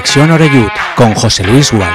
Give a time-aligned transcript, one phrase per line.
[0.00, 1.92] Conexión Oreyud con José Luis Gual.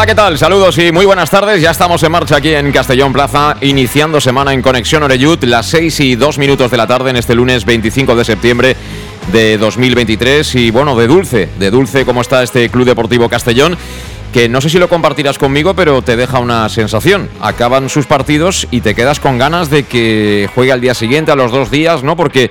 [0.00, 0.38] Hola, ¿qué tal?
[0.38, 1.60] Saludos y muy buenas tardes.
[1.60, 6.00] Ya estamos en marcha aquí en Castellón Plaza, iniciando semana en Conexión Oreyud, las 6
[6.00, 8.76] y 2 minutos de la tarde en este lunes 25 de septiembre
[9.30, 10.54] de 2023.
[10.54, 13.76] Y bueno, de dulce, de dulce cómo está este Club Deportivo Castellón
[14.32, 17.28] que no sé si lo compartirás conmigo, pero te deja una sensación.
[17.40, 21.36] Acaban sus partidos y te quedas con ganas de que juegue al día siguiente, a
[21.36, 22.16] los dos días, ¿no?
[22.16, 22.50] Porque,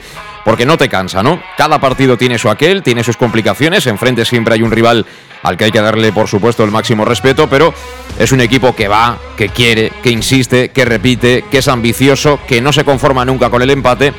[0.49, 1.39] porque no te cansa, ¿no?
[1.57, 5.05] Cada partido tiene su aquel, tiene sus complicaciones, enfrente siempre hay un rival
[5.43, 7.71] al que hay que darle, por supuesto, el máximo respeto, pero
[8.17, 12.61] es un equipo que va, que quiere, que insiste, que repite, que es ambicioso, que
[12.61, 14.11] no se conforma nunca con el empate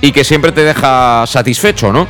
[0.00, 2.08] y que siempre te deja satisfecho, ¿no?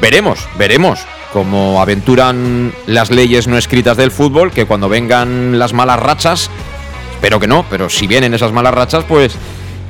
[0.00, 1.00] Veremos, veremos
[1.34, 6.48] cómo aventuran las leyes no escritas del fútbol, que cuando vengan las malas rachas,
[7.12, 9.36] espero que no, pero si vienen esas malas rachas, pues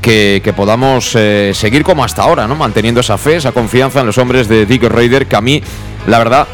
[0.02, 2.56] que, podamos eh, seguir como hasta ahora, ¿no?
[2.56, 5.62] Manteniendo esa fe, esa confianza en los hombres de Dick Raider, que a mí,
[6.06, 6.46] la verdad,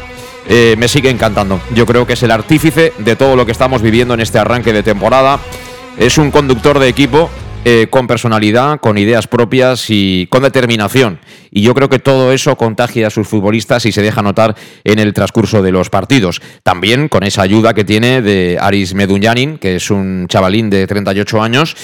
[0.49, 1.61] eh, me sigue encantando.
[1.75, 4.73] Yo creo que es el artífice de todo lo que estamos viviendo en este arranque
[4.73, 5.41] de temporada.
[5.99, 7.29] Es un conductor de equipo
[7.65, 11.19] eh, con personalidad, con ideas propias y con determinación.
[11.51, 14.55] Y yo creo que todo eso contagia a sus futbolistas y se deja notar
[14.85, 16.41] en el transcurso de los partidos.
[16.63, 21.43] También con esa ayuda que tiene de Aris Medunyanin, que es un chavalín de 38
[21.43, 21.77] años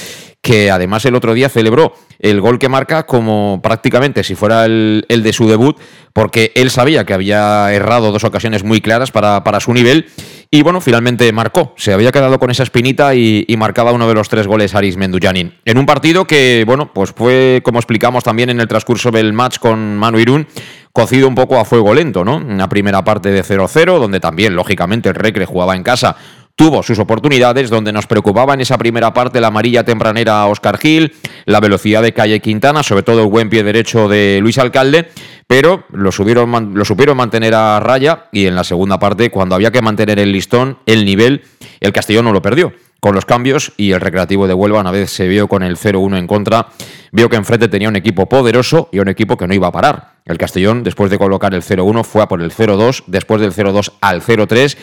[0.44, 5.04] que además el otro día celebró el gol que marca como prácticamente si fuera el,
[5.08, 5.78] de su debut,
[6.12, 10.06] porque él sabía que había errado dos ocasiones muy claras para, para, su nivel
[10.50, 11.72] y bueno, finalmente marcó.
[11.78, 15.54] Se había quedado con esa espinita y, marcaba uno de los tres goles Aris Menduyanin.
[15.64, 19.58] En un partido que, bueno, pues fue, como explicamos también en el transcurso del match
[19.58, 20.46] con Manu Irún,
[20.92, 22.36] cocido un poco a fuego lento, ¿no?
[22.36, 26.16] Una primera parte de 0-0, donde también, lógicamente, el Recre jugaba en casa
[26.56, 30.78] tuvo sus oportunidades, donde nos preocupaba en esa primera parte la amarilla tempranera a Oscar
[30.78, 31.14] Gil,
[31.46, 35.08] la velocidad de Calle Quintana, sobre todo el buen pie derecho de Luis Alcalde,
[35.46, 39.72] pero lo, subieron, lo supieron mantener a raya y en la segunda parte, cuando había
[39.72, 41.42] que mantener el listón, el nivel,
[41.80, 42.72] el Castellón no lo perdió.
[43.00, 46.16] Con los cambios y el Recreativo de Huelva, una vez se vio con el 0-1
[46.16, 46.68] en contra,
[47.12, 50.14] vio que enfrente tenía un equipo poderoso y un equipo que no iba a parar.
[50.24, 53.92] El Castellón, después de colocar el 0-1, fue a por el 0-2, después del 0-2
[54.00, 54.78] al 0-3,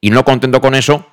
[0.00, 1.04] y no contento con eso,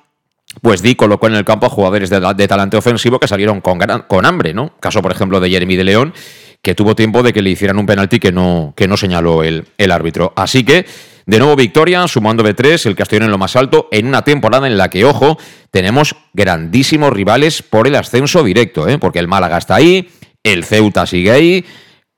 [0.62, 4.26] pues Di colocó en el campo a jugadores de, talante ofensivo que salieron con, con
[4.26, 4.74] hambre, ¿no?
[4.80, 6.14] Caso, por ejemplo, de Jeremy de León,
[6.62, 9.66] que tuvo tiempo de que le hicieran un penalti que no, que no señaló el,
[9.78, 10.32] el árbitro.
[10.36, 10.86] Así que,
[11.26, 14.66] de nuevo victoria, sumando de tres, el Castellón en lo más alto, en una temporada
[14.66, 15.38] en la que, ojo,
[15.70, 18.98] tenemos grandísimos rivales por el ascenso directo, ¿eh?
[18.98, 20.08] porque el Málaga está ahí,
[20.42, 21.64] el Ceuta sigue ahí,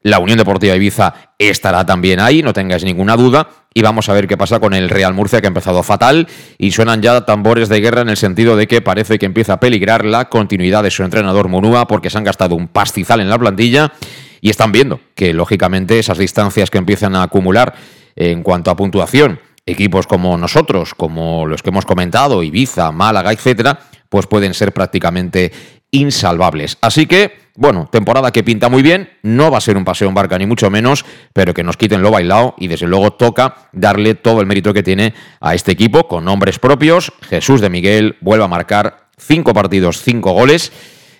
[0.03, 3.49] la Unión Deportiva Ibiza estará también ahí, no tengáis ninguna duda.
[3.75, 6.29] Y vamos a ver qué pasa con el Real Murcia, que ha empezado fatal.
[6.59, 9.61] Y suenan ya tambores de guerra en el sentido de que parece que empieza a
[9.61, 13.39] peligrar la continuidad de su entrenador Munúa, porque se han gastado un pastizal en la
[13.39, 13.93] plantilla.
[14.41, 17.75] Y están viendo que, lógicamente, esas distancias que empiezan a acumular
[18.15, 23.81] en cuanto a puntuación, equipos como nosotros, como los que hemos comentado, Ibiza, Málaga, etcétera,
[24.09, 25.53] pues pueden ser prácticamente
[25.91, 26.79] insalvables.
[26.81, 30.15] Así que bueno, temporada que pinta muy bien, no va a ser un paseo en
[30.15, 34.15] barca ni mucho menos, pero que nos quiten lo bailado y desde luego toca darle
[34.15, 37.13] todo el mérito que tiene a este equipo con nombres propios.
[37.23, 40.71] Jesús de Miguel vuelve a marcar cinco partidos, cinco goles.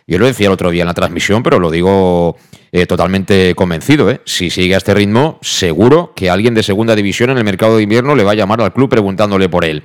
[0.07, 2.37] Yo lo decía el otro día en la transmisión, pero lo digo
[2.71, 4.11] eh, totalmente convencido.
[4.11, 4.21] ¿eh?
[4.27, 7.83] Si sigue a este ritmo, seguro que alguien de segunda división en el mercado de
[7.83, 9.83] invierno le va a llamar al club preguntándole por él.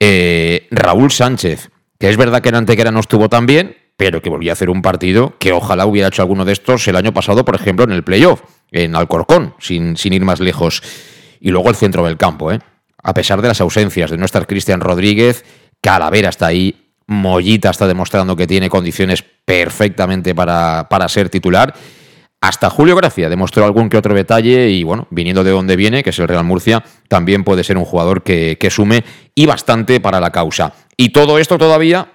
[0.00, 1.68] Eh, Raúl Sánchez,
[1.98, 4.70] que es verdad que en Antequera no estuvo tan bien, pero que volvía a hacer
[4.70, 7.90] un partido que ojalá hubiera hecho alguno de estos el año pasado, por ejemplo, en
[7.90, 10.84] el playoff, en Alcorcón, sin, sin ir más lejos.
[11.40, 12.60] Y luego el centro del campo, ¿eh?
[13.02, 15.44] A pesar de las ausencias de nuestra Cristian Rodríguez,
[15.80, 21.74] Calavera está ahí, Mollita está demostrando que tiene condiciones perfectamente para, para ser titular.
[22.40, 26.10] hasta Julio Gracia demostró algún que otro detalle y bueno, viniendo de donde viene, que
[26.10, 29.04] es el Real Murcia, también puede ser un jugador que, que sume
[29.34, 30.72] y bastante para la causa.
[30.96, 32.12] Y todo esto todavía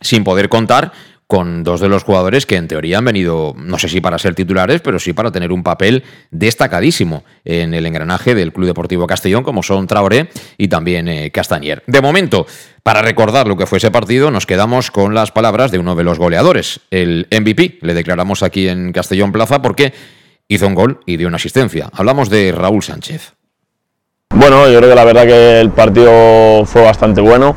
[0.00, 0.92] sin poder contar
[1.30, 4.34] con dos de los jugadores que en teoría han venido, no sé si para ser
[4.34, 9.44] titulares, pero sí para tener un papel destacadísimo en el engranaje del Club Deportivo Castellón,
[9.44, 10.28] como son Traoré
[10.58, 11.84] y también eh, Castañer.
[11.86, 12.48] De momento,
[12.82, 16.02] para recordar lo que fue ese partido, nos quedamos con las palabras de uno de
[16.02, 17.78] los goleadores, el MVP.
[17.82, 19.94] Le declaramos aquí en Castellón Plaza porque
[20.48, 21.90] hizo un gol y dio una asistencia.
[21.92, 23.34] Hablamos de Raúl Sánchez.
[24.34, 27.54] Bueno, yo creo que la verdad que el partido fue bastante bueno.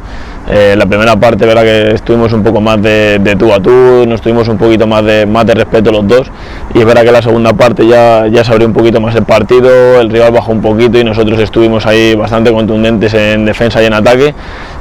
[0.49, 4.21] Eh, la primera parte, verdad que estuvimos un poco más de, tú a tú, nos
[4.21, 6.31] tuvimos un poquito más de, más de respeto los dos.
[6.73, 9.23] Y es verdad que la segunda parte ya, ya se abrió un poquito más el
[9.23, 13.85] partido, el rival bajó un poquito y nosotros estuvimos ahí bastante contundentes en defensa y
[13.85, 14.35] en ataque.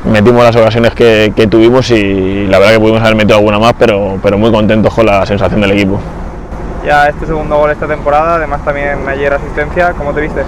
[0.04, 3.74] Metimos las ocasiones que, que tuvimos y la verdad que pudimos haber metido alguna más,
[3.78, 6.00] pero, pero muy contentos con la sensación del equipo.
[6.84, 10.42] Ya este segundo gol esta temporada, además también ayer asistencia, ¿cómo te viste?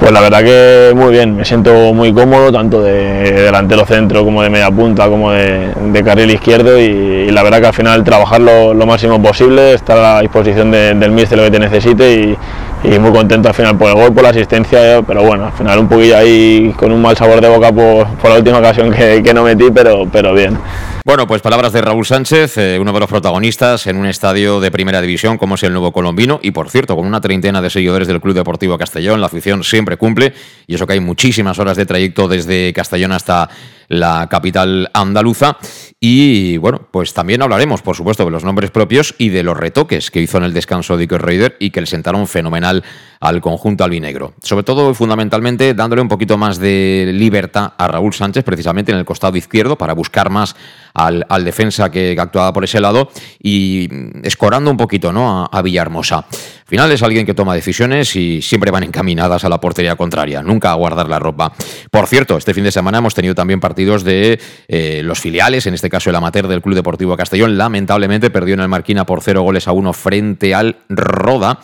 [0.00, 4.42] Pues la verdad que muy bien, me siento muy cómodo, tanto de delantero centro como
[4.42, 8.74] de media punta, como de, carril izquierdo y, la verdad que al final trabajar lo,
[8.86, 13.54] máximo posible, estar a disposición del míster lo que te necesite y, muy contento al
[13.54, 16.92] final por el gol, por la asistencia, pero bueno, al final un poquillo ahí con
[16.92, 20.32] un mal sabor de boca por, la última ocasión que, que no metí, pero, pero
[20.32, 20.56] bien.
[21.02, 24.70] Bueno, pues palabras de Raúl Sánchez, eh, uno de los protagonistas en un estadio de
[24.70, 28.06] primera división como es el Nuevo Colombino y por cierto, con una treintena de seguidores
[28.06, 30.34] del Club Deportivo Castellón, la afición siempre cumple
[30.66, 33.48] y eso que hay muchísimas horas de trayecto desde Castellón hasta
[33.88, 35.56] la capital andaluza.
[36.02, 40.10] Y bueno, pues también hablaremos, por supuesto, de los nombres propios y de los retoques
[40.10, 42.82] que hizo en el descanso de Iker Raider y que le sentaron fenomenal
[43.20, 44.32] al conjunto albinegro.
[44.42, 49.04] Sobre todo, fundamentalmente, dándole un poquito más de libertad a Raúl Sánchez, precisamente en el
[49.04, 50.56] costado izquierdo, para buscar más
[50.94, 53.86] al, defensa que, actuaba por ese lado y
[54.22, 55.42] escorando un poquito ¿no?
[55.42, 56.24] a, a Villahermosa.
[56.70, 60.40] Al final es alguien que toma decisiones y siempre van encaminadas a la portería contraria,
[60.40, 61.52] nunca a guardar la ropa.
[61.90, 64.38] Por cierto, este fin de semana hemos tenido también partidos de
[64.68, 68.60] eh, los filiales, en este caso el amateur del Club Deportivo Castellón, lamentablemente perdió en
[68.60, 71.58] el Marquina por cero goles a uno frente al Roda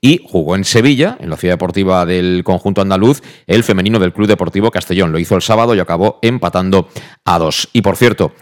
[0.00, 4.28] y jugó en Sevilla, en la ciudad deportiva del conjunto andaluz, el femenino del Club
[4.28, 5.10] Deportivo Castellón.
[5.10, 6.88] Lo hizo el sábado y acabó empatando
[7.24, 7.68] a dos.
[7.72, 8.32] Y por cierto,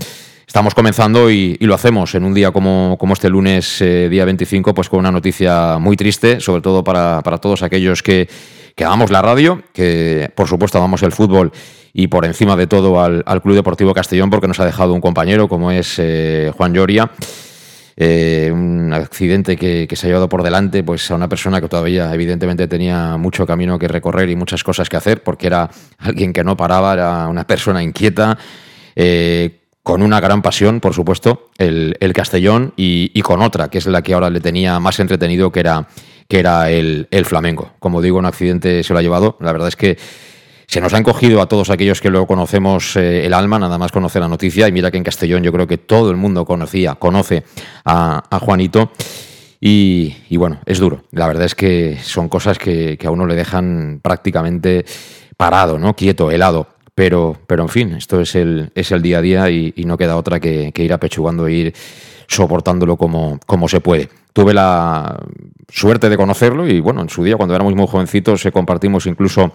[0.50, 4.88] Estamos comenzando y, lo hacemos en un día como, este lunes, eh, día 25, pues
[4.88, 8.28] con una noticia muy triste, sobre todo para, todos aquellos que,
[8.74, 11.52] que, amamos la radio, que por supuesto amamos el fútbol
[11.92, 15.46] y por encima de todo al, Club Deportivo Castellón, porque nos ha dejado un compañero
[15.46, 17.12] como es eh, Juan Lloria.
[17.96, 21.68] Eh, un accidente que, que, se ha llevado por delante pues a una persona que
[21.68, 26.32] todavía evidentemente tenía mucho camino que recorrer y muchas cosas que hacer porque era alguien
[26.32, 28.36] que no paraba, era una persona inquieta,
[29.90, 34.14] con una gran pasión, por supuesto, el, Castellón y, con otra, que es la que
[34.14, 35.88] ahora le tenía más entretenido, que era,
[36.28, 37.72] que era el, el, Flamengo.
[37.80, 39.36] Como digo, un accidente se lo ha llevado.
[39.40, 39.98] La verdad es que
[40.68, 43.90] se nos ha encogido a todos aquellos que luego conocemos eh, el alma, nada más
[43.90, 44.68] conocer la noticia.
[44.68, 47.42] Y mira que en Castellón yo creo que todo el mundo conocía, conoce
[47.84, 48.92] a, Juanito.
[49.60, 51.02] Y, bueno, es duro.
[51.10, 54.84] La verdad es que son cosas que, que a uno le dejan prácticamente
[55.36, 55.96] parado, ¿no?
[55.96, 56.68] Quieto, helado.
[57.00, 60.18] Pero, pero en fin, esto es el, es el día a día y, no queda
[60.18, 61.74] otra que, ir apechugando e ir
[62.26, 64.10] soportándolo como, como se puede.
[64.34, 65.18] Tuve la
[65.70, 69.54] suerte de conocerlo y bueno, en su día cuando éramos muy jovencitos se compartimos incluso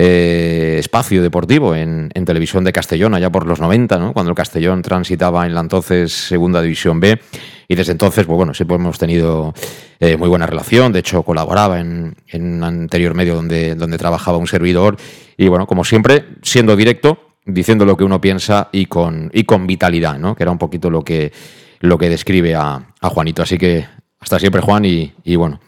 [0.00, 4.12] eh, espacio deportivo en, televisión de Castellón, allá por los 90, ¿no?
[4.12, 7.20] cuando el Castellón transitaba en la entonces Segunda División B.
[7.66, 9.52] Y desde entonces, pues bueno, siempre hemos tenido
[9.98, 10.92] eh, muy buena relación.
[10.92, 14.96] De hecho, colaboraba en, un anterior medio donde, donde trabajaba un servidor.
[15.36, 19.66] Y bueno, como siempre, siendo directo, diciendo lo que uno piensa y con, y con
[19.66, 20.36] vitalidad, ¿no?
[20.36, 21.32] Que era un poquito lo que,
[21.80, 23.42] lo que describe a Juanito.
[23.42, 23.84] Así que
[24.20, 25.60] hasta siempre, Juan, y, y bueno,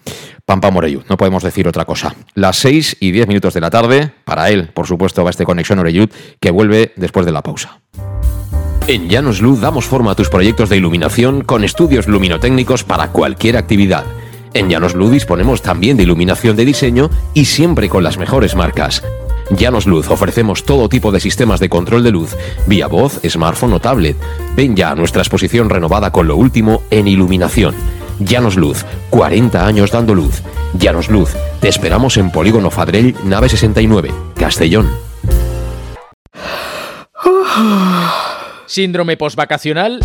[0.44, 2.14] Pampa Morellut, no podemos decir otra cosa.
[2.34, 5.78] Las 6 y 10 minutos de la tarde, para él, por supuesto, va este Conexión
[5.78, 7.80] Oreyud, que vuelve después de la pausa.
[8.88, 13.56] En Llanos Luz damos forma a tus proyectos de iluminación con estudios luminotécnicos para cualquier
[13.56, 14.04] actividad.
[14.52, 19.04] En Llanos Luz disponemos también de iluminación de diseño y siempre con las mejores marcas.
[19.50, 23.80] Llanos Luz ofrecemos todo tipo de sistemas de control de luz, vía voz, smartphone o
[23.80, 24.16] tablet.
[24.56, 27.74] Ven ya a nuestra exposición renovada con lo último en iluminación
[28.20, 30.42] Llanos Luz, 40 años dando luz.
[30.74, 34.88] Llanos Luz, te esperamos en Polígono Fadrell, nave 69, Castellón.
[38.66, 40.00] Síndrome postvacacional.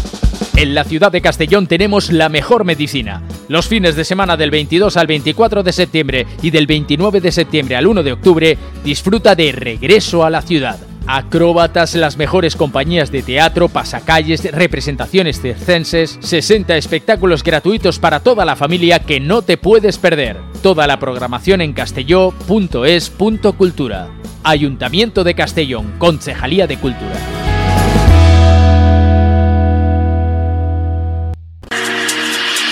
[0.55, 3.21] En la ciudad de Castellón tenemos la mejor medicina.
[3.49, 7.75] Los fines de semana del 22 al 24 de septiembre y del 29 de septiembre
[7.75, 13.23] al 1 de octubre, disfruta de Regreso a la ciudad acróbatas, las mejores compañías de
[13.23, 19.97] teatro, pasacalles, representaciones circenses, 60 espectáculos gratuitos para toda la familia que no te puedes
[19.97, 20.37] perder.
[20.61, 24.09] Toda la programación en castelló.es.cultura.
[24.43, 27.34] Ayuntamiento de Castellón, Concejalía de Cultura.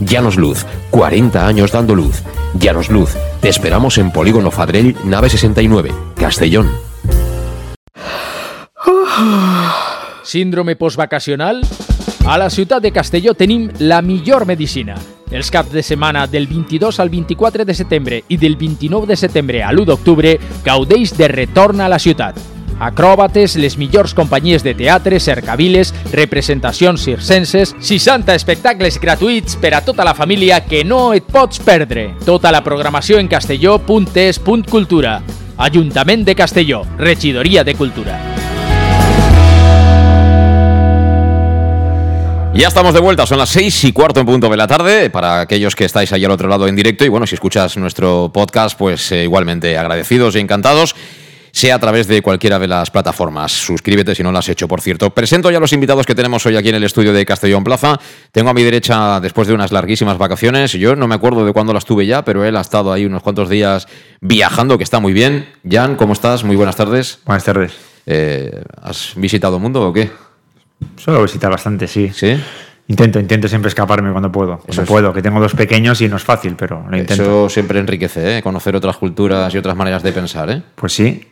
[0.00, 2.22] Llanos Luz, 40 años dando luz.
[2.58, 3.10] Llanos Luz,
[3.40, 6.70] te esperamos en Polígono Fadrell, nave 69, Castellón.
[10.22, 11.60] Síndrome postvacacional?
[12.26, 14.94] A la ciutat de Castelló tenim la millor medicina.
[15.30, 19.62] Els caps de setmana del 22 al 24 de setembre i del 29 de setembre
[19.62, 22.53] a l'1 d'octubre gaudeix de retorn a la ciutat.
[22.80, 30.04] Acròbates, les millors companyies de teatre, cercaviles, representacions circenses, 60 espectacles gratuïts per a tota
[30.04, 32.12] la família que no et pots perdre.
[32.24, 35.20] Tota la programació en castelló.es.cultura.
[35.56, 38.18] Ajuntament de Castelló, Regidoria de Cultura.
[42.54, 45.40] Ya estamos de vuelta, son las seis y cuarto en punto de la tarde para
[45.40, 48.78] aquellos que estáis ahí al otro lado en directo y bueno, si escuchas nuestro podcast,
[48.78, 50.94] pues eh, igualmente agradecidos y encantados,
[51.54, 53.52] sea a través de cualquiera de las plataformas.
[53.52, 55.10] Suscríbete si no lo has hecho, por cierto.
[55.10, 57.96] Presento ya los invitados que tenemos hoy aquí en el estudio de Castellón Plaza.
[58.32, 61.72] Tengo a mi derecha, después de unas larguísimas vacaciones, yo no me acuerdo de cuándo
[61.72, 63.86] las tuve ya, pero él ha estado ahí unos cuantos días
[64.20, 65.46] viajando, que está muy bien.
[65.70, 66.42] Jan, ¿cómo estás?
[66.42, 67.20] Muy buenas tardes.
[67.24, 67.72] Buenas tardes.
[68.04, 70.10] Eh, ¿Has visitado el mundo o qué?
[70.96, 72.10] Suelo visitar bastante, sí.
[72.12, 72.36] ¿Sí?
[72.88, 74.58] Intento, intento siempre escaparme cuando puedo.
[74.58, 77.22] Cuando es- puedo, que tengo dos pequeños y no es fácil, pero lo intento.
[77.22, 78.42] Eso siempre enriquece, ¿eh?
[78.42, 80.50] conocer otras culturas y otras maneras de pensar.
[80.50, 80.60] ¿eh?
[80.74, 81.26] Pues sí,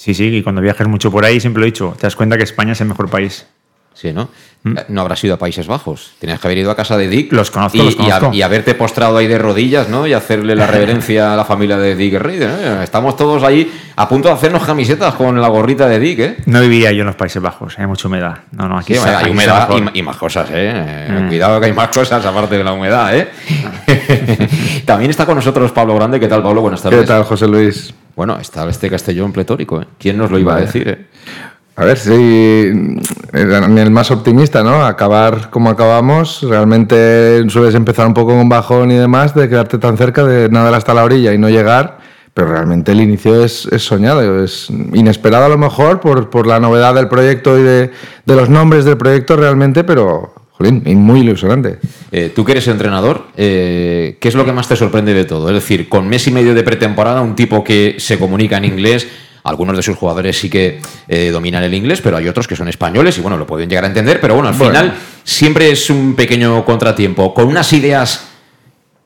[0.00, 2.36] sí, sí, y cuando viajes mucho por ahí, siempre lo he dicho, te das cuenta
[2.36, 3.46] que España es el mejor país.
[3.92, 4.30] Sí, ¿no?
[4.64, 6.12] Eh, No habrás ido a Países Bajos.
[6.20, 7.32] Tenías que haber ido a casa de Dick.
[7.32, 7.36] ¿Mm?
[7.36, 8.32] Los conozco, y, los y a- conozco.
[8.34, 10.06] y haberte postrado ahí de rodillas, ¿no?
[10.06, 12.40] Y hacerle la reverencia a la familia de Dick Reid.
[12.42, 12.80] ¿eh?
[12.82, 16.36] Estamos todos ahí a punto de hacernos camisetas con la gorrita de Dick, ¿eh?
[16.46, 18.38] No viviría yo en los Países Bajos, hay mucha humedad.
[18.52, 20.72] No, no, aquí Sí, está- hay aquí humedad y, más cosas, ¿eh?
[20.72, 21.28] Eh, Mm.
[21.28, 23.28] Cuidado que hay más cosas aparte de la humedad, ¿eh?
[24.86, 26.18] También está con nosotros Pablo Grande.
[26.20, 26.62] ¿Qué tal, Pablo?
[26.62, 27.00] Buenas tardes.
[27.00, 27.92] ¿Qué tal, José Luis?
[28.20, 29.86] Bueno, está este Castellón pletórico, ¿eh?
[29.98, 31.06] ¿Quién nos lo iba a decir, eh?
[31.74, 34.84] A ver, si ni el más optimista, ¿no?
[34.84, 39.96] Acabar como acabamos, realmente sueles empezar un poco con bajón y demás, de quedarte tan
[39.96, 41.96] cerca, de nadar hasta la orilla y no llegar,
[42.34, 46.60] pero realmente el inicio es, es soñado, es inesperado a lo mejor por, por la
[46.60, 47.90] novedad del proyecto y de,
[48.26, 50.34] de los nombres del proyecto realmente, pero,
[50.70, 51.78] muy ilusionante.
[52.12, 55.48] Eh, tú que eres entrenador, eh, ¿qué es lo que más te sorprende de todo?
[55.48, 59.08] Es decir, con mes y medio de pretemporada, un tipo que se comunica en inglés,
[59.42, 62.68] algunos de sus jugadores sí que eh, dominan el inglés, pero hay otros que son
[62.68, 64.72] españoles y bueno, lo pueden llegar a entender, pero bueno, al Bueno.
[64.74, 68.26] final siempre es un pequeño contratiempo, con unas ideas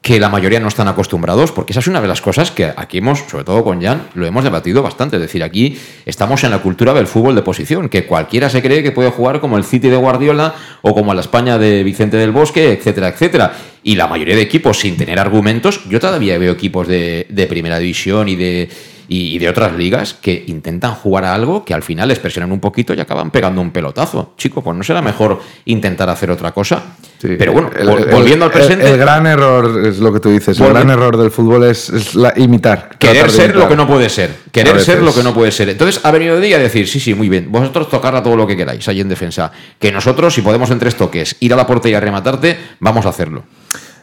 [0.05, 2.99] que la mayoría no están acostumbrados, porque esa es una de las cosas que aquí
[2.99, 5.17] hemos, sobre todo con Jan, lo hemos debatido bastante.
[5.17, 8.83] Es decir, aquí estamos en la cultura del fútbol de posición, que cualquiera se cree
[8.83, 12.33] que puede jugar como el City de Guardiola o como la España de Vicente del
[12.33, 13.55] Bosque, etcétera, etcétera.
[13.83, 17.79] Y la mayoría de equipos sin tener argumentos, yo todavía veo equipos de, de primera
[17.79, 18.69] división y de,
[19.09, 22.53] y, y de otras ligas que intentan jugar a algo que al final les presionan
[22.53, 24.35] un poquito y acaban pegando un pelotazo.
[24.39, 26.83] Chico, pues no será mejor intentar hacer otra cosa.
[27.21, 28.87] Pero bueno, El- vol- el- volviendo al el- presente.
[28.89, 30.61] El, gran error es lo que tú dices.
[30.61, 32.91] El gran error del fútbol es, es la- imitar.
[32.99, 34.31] Querer ser lo que no puede ser.
[34.53, 35.69] Querer ser lo que no puede ser.
[35.71, 38.37] Entonces ha venido de día a decir, sí, sí, muy bien, vosotros tocar a todo
[38.37, 39.51] lo que queráis ahí en defensa.
[39.79, 43.07] Que nosotros, si podemos en tres toques ir a la portería y a rematarte, vamos
[43.07, 43.45] a hacerlo.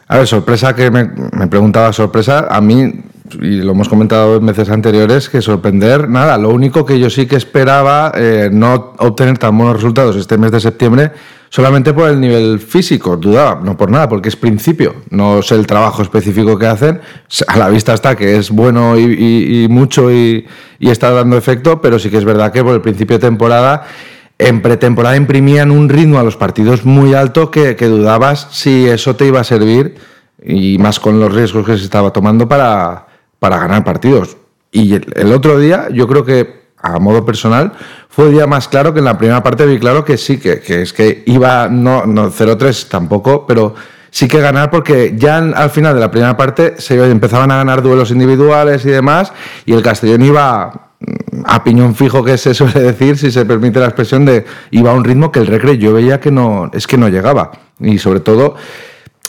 [0.08, 1.06] A ver, sorpresa que me,
[1.48, 2.92] preguntaba, sorpresa, a mí,
[3.40, 7.26] y lo hemos comentado en veces anteriores, que sorprender, nada, lo único que yo sí
[7.26, 11.12] que esperaba eh, no obtener tan buenos resultados este mes de septiembre,
[11.48, 15.66] solamente por el nivel físico, dudaba, no por nada, porque es principio, no sé el
[15.66, 17.00] trabajo específico que hacen,
[17.46, 20.46] a la vista está que es bueno y mucho y,
[20.78, 23.84] y está dando efecto, pero sí que es verdad que por el principio de temporada
[24.48, 29.26] en pretemporada imprimían un ritmo a los partidos muy alto que, dudabas si eso te
[29.26, 29.94] iba a servir
[30.44, 33.06] y más con los riesgos que se estaba tomando para,
[33.38, 34.36] para ganar partidos.
[34.72, 37.72] Y el, otro día, yo creo que a modo personal,
[38.08, 40.60] fue el día más claro que en la primera parte vi claro que sí, que,
[40.60, 43.76] que es que iba, no, no 0-3 tampoco, pero
[44.10, 47.82] sí que ganar porque ya al final de la primera parte se empezaban a ganar
[47.82, 49.32] duelos individuales y demás
[49.64, 50.91] y el Castellón iba
[51.44, 54.94] a piñón fijo que se suele decir, si se permite la expresión de iba a
[54.94, 58.20] un ritmo que el Recre yo veía que no es que no llegaba y sobre
[58.20, 58.54] todo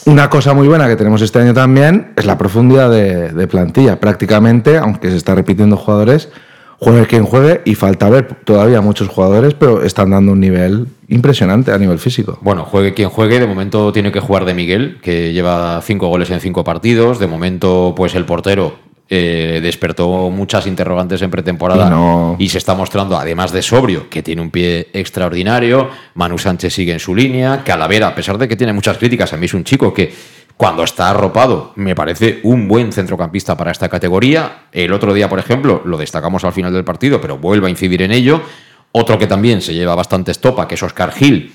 [0.05, 4.01] una cosa muy buena que tenemos este año también es la profundidad de, de plantilla.
[4.01, 6.29] Prácticamente, aunque se está repitiendo jugadores,
[6.77, 11.71] juegue quien juegue y falta ver todavía muchos jugadores, pero están dando un nivel impresionante
[11.71, 12.37] a nivel físico.
[12.41, 16.29] Bueno, juegue quien juegue, de momento tiene que jugar de Miguel, que lleva cinco goles
[16.31, 17.19] en cinco partidos.
[17.19, 18.73] De momento, pues el portero
[19.09, 24.09] eh, despertó muchas interrogantes en pretemporada Y no- y se está mostrando, además de sobrio,
[24.09, 25.89] que tiene un pie extraordinario.
[26.15, 27.63] Manu Sánchez sigue en su línea.
[27.63, 30.13] Calavera, a pesar de que tiene muchas críticas, a mí es un chico que
[30.57, 34.65] cuando está arropado me parece un buen centrocampista para esta categoría.
[34.71, 38.01] El otro día, por ejemplo, lo destacamos al final del partido, pero vuelvo a incidir
[38.03, 38.41] en ello.
[38.91, 41.53] Otro que también se lleva bastante estopa, que es Oscar Gil.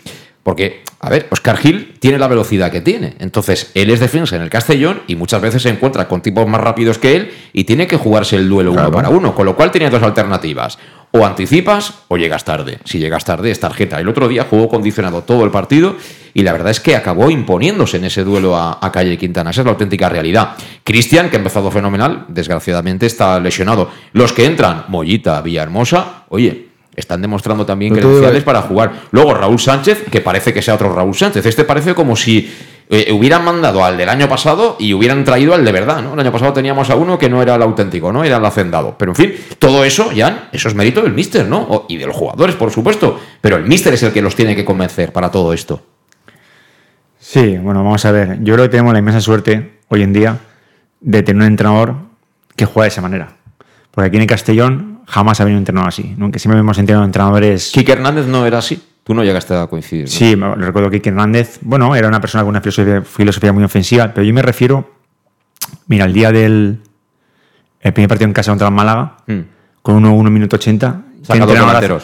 [0.49, 3.17] Porque, a ver, Oscar Gil tiene la velocidad que tiene.
[3.19, 6.59] Entonces, él es defensa en el Castellón y muchas veces se encuentra con tipos más
[6.59, 9.35] rápidos que él y tiene que jugarse el duelo uno para uno.
[9.35, 10.79] Con lo cual tiene dos alternativas.
[11.11, 12.79] O anticipas o llegas tarde.
[12.85, 14.01] Si llegas tarde es tarjeta.
[14.01, 15.97] El otro día jugó condicionado todo el partido
[16.33, 19.51] y la verdad es que acabó imponiéndose en ese duelo a, a Calle Quintana.
[19.51, 20.55] Esa es la auténtica realidad.
[20.83, 23.91] Cristian, que ha empezado fenomenal, desgraciadamente está lesionado.
[24.15, 26.68] Los que entran, Mollita, Villahermosa, oye,
[26.99, 28.93] están demostrando también tú- credenciales para jugar.
[29.11, 31.45] Luego Raúl Sánchez, que parece que sea otro Raúl Sánchez.
[31.47, 32.53] Este parece como si
[32.91, 36.15] eh, hubieran mandado al del año pasado y hubieran traído al de verdad, ¿no?
[36.15, 38.25] El año pasado teníamos a uno que no era el auténtico, ¿no?
[38.25, 38.97] Era el hacendado.
[38.99, 41.59] Pero en fin, todo eso, ya, eso es mérito del míster, ¿no?
[41.69, 43.21] O- y de los jugadores, por supuesto.
[43.43, 45.83] Pero el míster es el que los tiene que convencer para todo esto.
[47.19, 48.39] Sí, bueno, vamos a ver.
[48.43, 50.39] Yo creo que tenemos la inmensa suerte hoy en día
[51.01, 51.95] de tener un entrenador
[52.57, 53.29] que juega de esa manera.
[53.91, 56.15] Porque aquí en Castellón jamás ha venido un entrenador así.
[56.17, 57.71] Nunca siempre hemos entrenado entrenadores.
[57.73, 58.81] Kike Hernández no era así.
[59.03, 60.05] Tú no llegaste a coincidir.
[60.05, 60.11] ¿no?
[60.11, 63.65] Sí, me recuerdo que Kike Hernández, bueno, era una persona con una filosofía, filosofía muy
[63.65, 64.91] ofensiva, pero yo me refiero,
[65.87, 66.81] mira, el día del
[67.81, 69.41] el primer partido en casa contra el Málaga, Mm.
[69.83, 72.03] con 1 1 minuto 80, Saca ¿qué dos entrenador?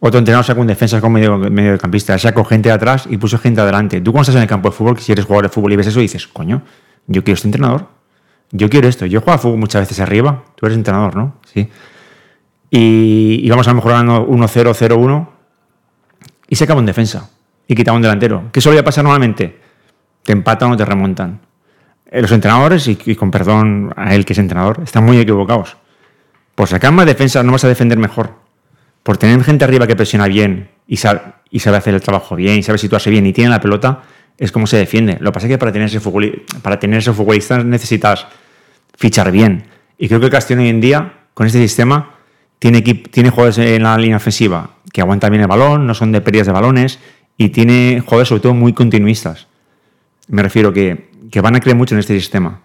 [0.00, 3.60] Otro entrenador sacó un defensa con medio, mediocampista, sacó gente de atrás y puso gente
[3.62, 4.00] adelante.
[4.02, 5.86] Tú cuando estás en el campo de fútbol, si eres jugador de fútbol y ves
[5.86, 6.62] eso, dices, coño,
[7.06, 7.88] yo quiero este entrenador.
[8.52, 9.06] Yo quiero esto.
[9.06, 10.44] Yo juego a fútbol muchas veces arriba.
[10.56, 11.36] Tú eres entrenador, ¿no?
[11.52, 11.68] Sí.
[12.76, 15.28] Y íbamos a lo mejor ganando 1-0, 0-1
[16.48, 17.30] y se acabó en defensa.
[17.68, 18.48] Y quitaba un delantero.
[18.50, 19.60] ¿Qué solía pasar normalmente?
[20.24, 21.38] Te empatan o te remontan.
[22.10, 25.76] Eh, Los entrenadores, y, con perdón a él que es entrenador, están muy equivocados.
[26.56, 28.32] Por sacar más defensa no vas a defender mejor.
[29.04, 31.20] Por tener gente arriba que presiona bien y sabe,
[31.52, 34.02] y hacer el trabajo bien y sabe situarse bien y tiene la pelota,
[34.36, 35.16] es como se defiende.
[35.20, 36.00] Lo que pasa es que para tener ese,
[36.60, 38.26] para tener ese futbolista necesitas
[38.96, 39.66] fichar bien.
[39.96, 42.13] Y creo que el Castellón hoy en día, con este sistema,
[42.70, 46.46] tiene, jugadores en la línea ofensiva que aguantan bien el balón, no son de pérdidas
[46.46, 46.98] de balones
[47.36, 49.48] y tiene jugadores sobre todo muy continuistas.
[50.28, 52.60] Me refiero que, que van a creer mucho en este sistema.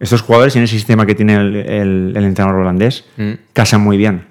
[0.00, 3.32] Estos jugadores en ese sistema que tiene el, el- el entrenador holandés Mm.
[3.52, 4.26] casan muy bien.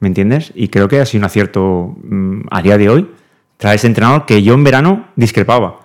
[0.00, 0.50] ¿Me entiendes?
[0.56, 3.10] Y creo que ha sido un acierto mm, a día de hoy
[3.58, 5.80] traer ese entrenador que yo en verano discrepaba.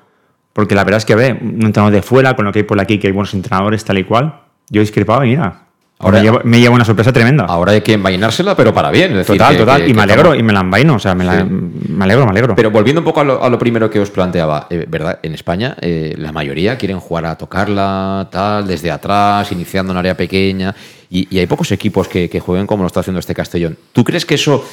[0.54, 2.80] Porque la verdad es que, ve, un entrenador de fuera, con lo que hay por
[2.80, 5.66] aquí, que hay buenos entrenadores, tal y cual, yo discrepaba y mira,
[6.00, 7.46] Ahora- ahora me llevo, me llevo una sorpresa tremenda.
[7.46, 9.12] Ahora hay que envainársela, pero para bien.
[9.12, 9.84] es decir, total, que- total.
[9.84, 11.48] que- y me alegro, estamos- y me la envaino, o sea, me, la- Sí.
[11.50, 12.56] me alegro, me alegro.
[12.56, 15.20] Pero volviendo un poco a lo, a lo primero que os planteaba, eh, ¿verdad?
[15.24, 20.16] En España, eh, la mayoría quieren jugar a tocarla, tal, desde atrás, iniciando en área
[20.16, 20.76] pequeña,
[21.10, 23.76] y, y hay pocos equipos que, que jueguen como lo está haciendo este Castellón.
[23.94, 24.64] ¿Tú crees que eso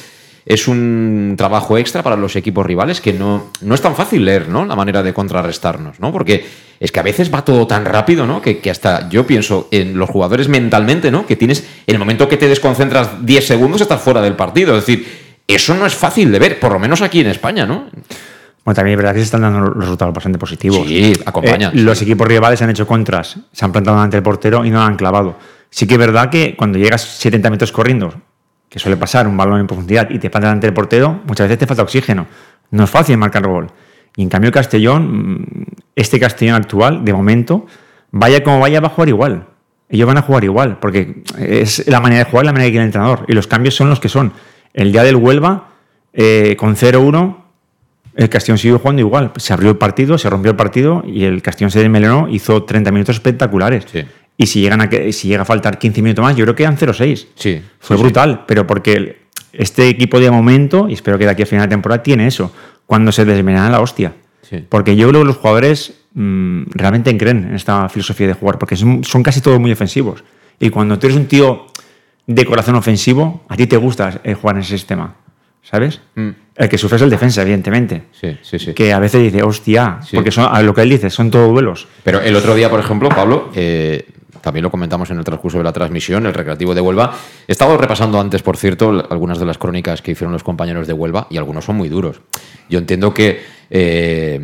[0.45, 3.01] es un trabajo extra para los equipos rivales?
[3.01, 4.65] Que no, no es tan fácil leer, ¿no?
[4.65, 6.11] La manera de contrarrestarnos, ¿no?
[6.11, 6.45] Porque
[6.79, 8.41] es que a veces va todo tan rápido, ¿no?
[8.41, 11.25] Que, que hasta yo pienso en los jugadores mentalmente, ¿no?
[11.25, 14.77] Que tienes, en el momento que te desconcentras 10 segundos, estás fuera del partido.
[14.77, 15.05] Es decir,
[15.47, 17.87] eso no es fácil de ver, por lo menos aquí en España, ¿no?
[18.63, 20.87] Bueno, también es verdad que se están dando resultados bastante positivos.
[20.87, 24.65] Sí, acompañan, Eh, Los equipos rivales han hecho contras, se han plantado ante el portero
[24.65, 25.37] y no lo han clavado.
[25.69, 28.13] Sí que es verdad que cuando llegas 70 metros corriendo,
[28.75, 31.59] que suele pasar un balón en profundidad y te plantas ante el portero, muchas veces
[31.59, 32.27] te falta oxígeno.
[32.71, 33.67] No es fácil marcar gol.
[34.17, 35.45] Y en cambio el Castellón, mm,
[35.95, 37.67] este Castellón actual, de momento,
[38.11, 39.47] vaya como vaya, va a jugar igual.
[39.87, 42.83] Ellos van a jugar igual, porque es la manera de jugar, la manera que quiere
[42.83, 43.23] el entrenador.
[43.29, 44.33] Y los cambios son los que son.
[44.73, 45.69] El día del Huelva,
[46.11, 47.45] eh, con 0-1,
[48.15, 49.31] el Castellón siguió jugando igual.
[49.37, 52.91] Se abrió el partido, se rompió el partido y el Castellón se desmelenó, hizo 30
[52.91, 53.85] minutos espectaculares.
[54.37, 56.63] Y si, llegan a, que- si llega a faltar 15 minutos más, yo creo que
[56.63, 57.27] eran 0-6.
[57.35, 57.61] Sí.
[57.79, 59.19] Fue sí, brutal, pero porque
[59.53, 62.51] este equipo de momento, y espero que de aquí a final de temporada, tiene eso.
[62.85, 64.13] Cuando se desmelenan la hostia.
[64.41, 64.63] Sí.
[64.67, 68.75] Porque yo creo que los jugadores mm, realmente creen en esta filosofía de jugar, porque
[68.75, 70.23] son, son casi todos muy ofensivos.
[70.59, 71.67] Y cuando tú eres un tío
[72.27, 75.15] de corazón ofensivo, a ti te gusta eh, jugar en ese sistema.
[75.63, 75.99] ¿Sabes?
[76.13, 76.29] Mm.
[76.57, 78.03] El que sufre es el defensa, evidentemente.
[78.11, 78.73] Sí, sí, sí.
[78.75, 81.87] Que a veces dice, hostia, porque son, a lo que él dice, son todos duelos.
[82.03, 84.05] Pero el otro día, por ejemplo, Pablo, eh,
[84.41, 87.15] también lo comentamos en el transcurso de la transmisión, el Recreativo de Huelva.
[87.47, 90.93] He estado repasando antes, por cierto, algunas de las crónicas que hicieron los compañeros de
[90.93, 92.21] Huelva y algunos son muy duros.
[92.69, 94.39] Yo entiendo que eh,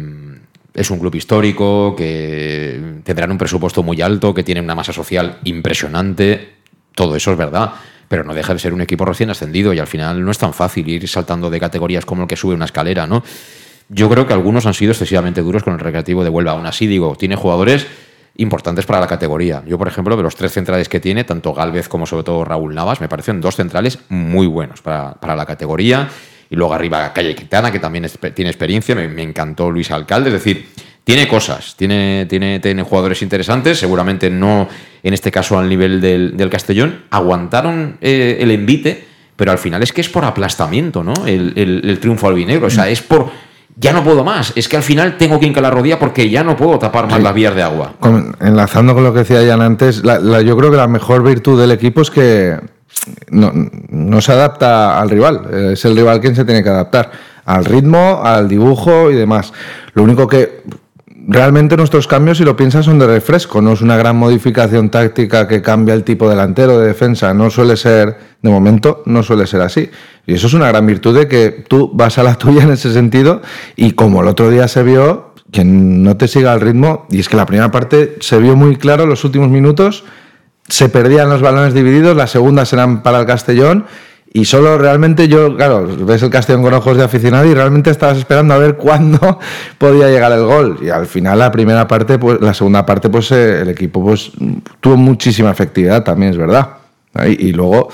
[0.74, 5.40] es un club histórico, que tendrán un presupuesto muy alto, que tienen una masa social
[5.44, 6.56] impresionante.
[6.96, 7.74] Todo eso es verdad.
[8.08, 10.54] Pero no deja de ser un equipo recién ascendido y al final no es tan
[10.54, 13.24] fácil ir saltando de categorías como el que sube una escalera, ¿no?
[13.88, 16.52] Yo creo que algunos han sido excesivamente duros con el Recreativo de Huelva.
[16.52, 17.88] Aún así, digo, tiene jugadores
[18.38, 19.64] importantes para la categoría.
[19.68, 22.74] Yo, por ejemplo, de los tres centrales que tiene, tanto Galvez como sobre todo Raúl
[22.74, 26.08] Navas, me parecen dos centrales muy buenos para, para la categoría.
[26.50, 30.30] Y luego arriba Calle Quintana, que también tiene experiencia, me, me encantó Luis Alcalde.
[30.30, 30.68] Es decir,
[31.04, 34.68] tiene cosas, tiene, tiene, tiene jugadores interesantes, seguramente no
[35.02, 37.04] en este caso al nivel del, del Castellón.
[37.10, 41.14] Aguantaron eh, el envite, pero al final es que es por aplastamiento, ¿no?
[41.26, 42.68] El, el- el triunfo albinegro.
[42.68, 43.30] O sea, es por.
[43.78, 44.54] Ya no puedo más.
[44.56, 47.18] Es que al final tengo que hincar la rodilla porque ya no puedo tapar más
[47.18, 47.24] Sí.
[47.24, 47.94] las vías de agua.
[48.00, 51.24] Con- enlazando con lo que decía Jan antes, la- la- yo creo que la mejor
[51.24, 52.58] virtud del equipo es que
[53.32, 53.52] no,
[53.90, 57.10] no se adapta al rival, eh, es el rival quien se tiene que adaptar
[57.46, 59.52] al ritmo, al dibujo y demás.
[59.94, 60.62] Lo único que
[61.28, 65.48] realmente nuestros cambios, si lo piensas, son de refresco, no es una gran modificación táctica
[65.48, 69.62] que cambia el tipo delantero de defensa, no suele ser, de momento, no suele ser
[69.62, 69.90] así.
[70.26, 72.94] Y eso es una gran virtud de que tú vas a la tuya en ese
[72.94, 73.42] sentido
[73.76, 77.30] y como el otro día se vio, que no te siga el ritmo, y es
[77.30, 80.06] que la primera parte se vio muy claro los últimos minutos,
[80.68, 83.86] se perdían los balones divididos, las segundas eran para el Castellón
[84.34, 88.18] Y solo realmente yo, claro, ves el Castellón con ojos de aficionado y realmente estabas
[88.18, 89.40] esperando a ver cuándo
[89.78, 90.78] podía llegar el gol.
[90.82, 94.32] Y al final la primera parte, pues la segunda parte, pues eh, el equipo pues
[94.80, 96.78] tuvo muchísima efectividad, también es verdad.
[97.26, 97.90] Y luego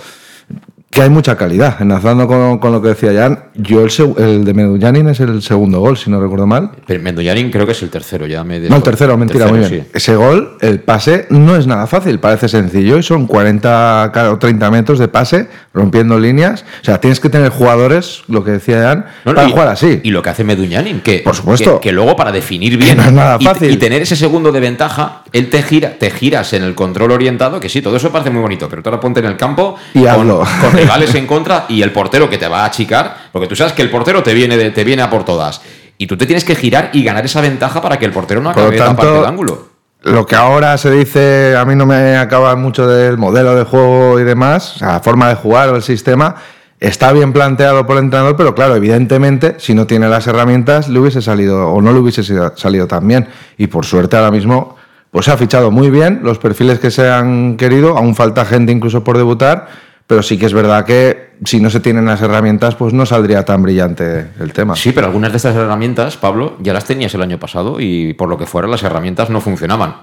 [0.97, 1.79] que hay mucha calidad.
[1.79, 5.79] Enlazando con, con lo que decía Jan, yo el, el de Medullanin es el segundo
[5.79, 6.71] gol, si no recuerdo mal.
[6.87, 9.69] Pero Mendoyanin creo que es el tercero, ya me No, el tercero, mentira, muy bien.
[9.69, 9.83] sí.
[9.93, 14.71] Ese gol, el pase, no es nada fácil, parece sencillo y son 40 o 30
[14.71, 16.65] metros de pase, rompiendo líneas.
[16.81, 19.99] O sea, tienes que tener jugadores, lo que decía Jan, No, para y- jugar así.
[20.03, 21.79] Y lo que hace Meduñanin, que, Por supuesto.
[21.79, 25.21] que, que luego para definir bien no es nada y- tener ese segundo de ventaja,
[25.31, 28.41] él te gira, te giras en el control orientado, que sí, todo eso parece muy
[28.41, 30.39] bonito, pero tú ahora ponte en el campo Y con, hazlo.
[30.39, 33.73] con rivales en contra y el portero que te va a achicar, porque tú sabes
[33.73, 35.61] que el portero te viene, de- te viene a por todas.
[35.97, 38.49] Y tú te tienes que girar y ganar esa ventaja para que el portero no
[38.51, 39.67] acabe tanto, el ángulo.
[40.03, 44.19] Lo que ahora se dice, a mí no me acaba mucho del modelo de juego
[44.19, 46.35] y demás, o sea, la forma de jugar o el sistema,
[46.79, 50.99] está bien planteado por el entrenador, pero claro, evidentemente, si no tiene las herramientas, le
[50.99, 52.23] hubiese salido o no le hubiese
[52.55, 53.27] salido tan bien.
[53.57, 54.75] Y por suerte ahora mismo,
[55.09, 58.71] pues se ha fichado muy bien los perfiles que se han querido, aún falta gente
[58.71, 59.67] incluso por debutar,
[60.07, 63.43] pero sí que es verdad que si no se tienen las herramientas, pues no saldría
[63.43, 64.75] tan brillante el tema.
[64.75, 68.29] Sí, pero algunas de estas herramientas, Pablo, ya las tenías el año pasado y por
[68.29, 69.97] lo que fuera las herramientas no funcionaban.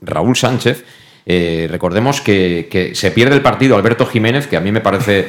[0.00, 0.84] Raúl Sánchez,
[1.26, 5.28] eh, recordemos que, que se pierde el partido Alberto Jiménez, que a mí me parece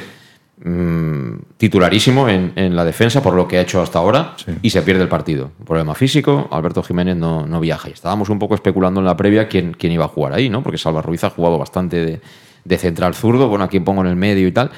[0.63, 4.81] mm, titularísimo en, en la defensa por lo que ha hecho hasta ahora, y se
[4.83, 5.51] pierde el partido.
[5.65, 7.89] Problema físico, Alberto Jiménez no, no viaja.
[7.89, 10.63] Y estábamos un poco especulando en la previa quién, quién iba a jugar ahí, ¿no?
[10.63, 12.21] Porque Salva Ruiz ha jugado bastante de,
[12.65, 14.71] de central zurdo, bueno, a quién pongo en el medio y tal.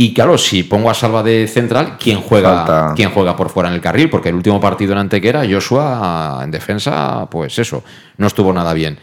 [0.00, 2.92] Y claro, si pongo a Salva de central, ¿quién juega, Falta.
[2.94, 4.08] ¿quién juega por fuera en el carril?
[4.08, 7.82] Porque el último partido en Antequera, Joshua en defensa, pues eso,
[8.16, 8.98] no estuvo nada bien.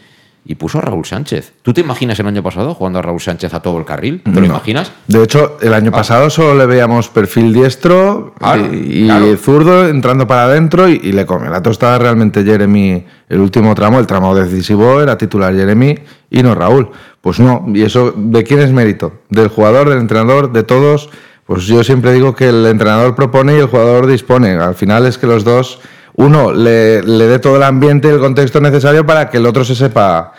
[0.47, 1.53] Y puso a Raúl Sánchez.
[1.63, 4.21] ¿Tú te imaginas el año pasado jugando a Raúl Sánchez a todo el carril?
[4.23, 4.45] ¿Te lo No.
[4.45, 4.91] imaginas?
[5.07, 9.35] De hecho, el año pasado solo le veíamos perfil diestro Claro, y, y claro.
[9.37, 13.03] zurdo entrando para adentro y, y le come la tostada realmente Jeremy.
[13.27, 15.97] El último tramo, el tramo decisivo, era titular Jeremy
[16.29, 16.91] y no Raúl.
[17.25, 19.13] Pues no, y eso, ¿de quién es mérito?
[19.29, 21.09] ¿Del jugador, del entrenador, de todos?
[21.47, 24.51] Pues yo siempre digo que el entrenador propone y el jugador dispone.
[24.51, 25.79] Al final es que los dos,
[26.13, 29.65] uno le, le dé todo el ambiente y el contexto necesario para que el otro
[29.65, 30.33] se sepa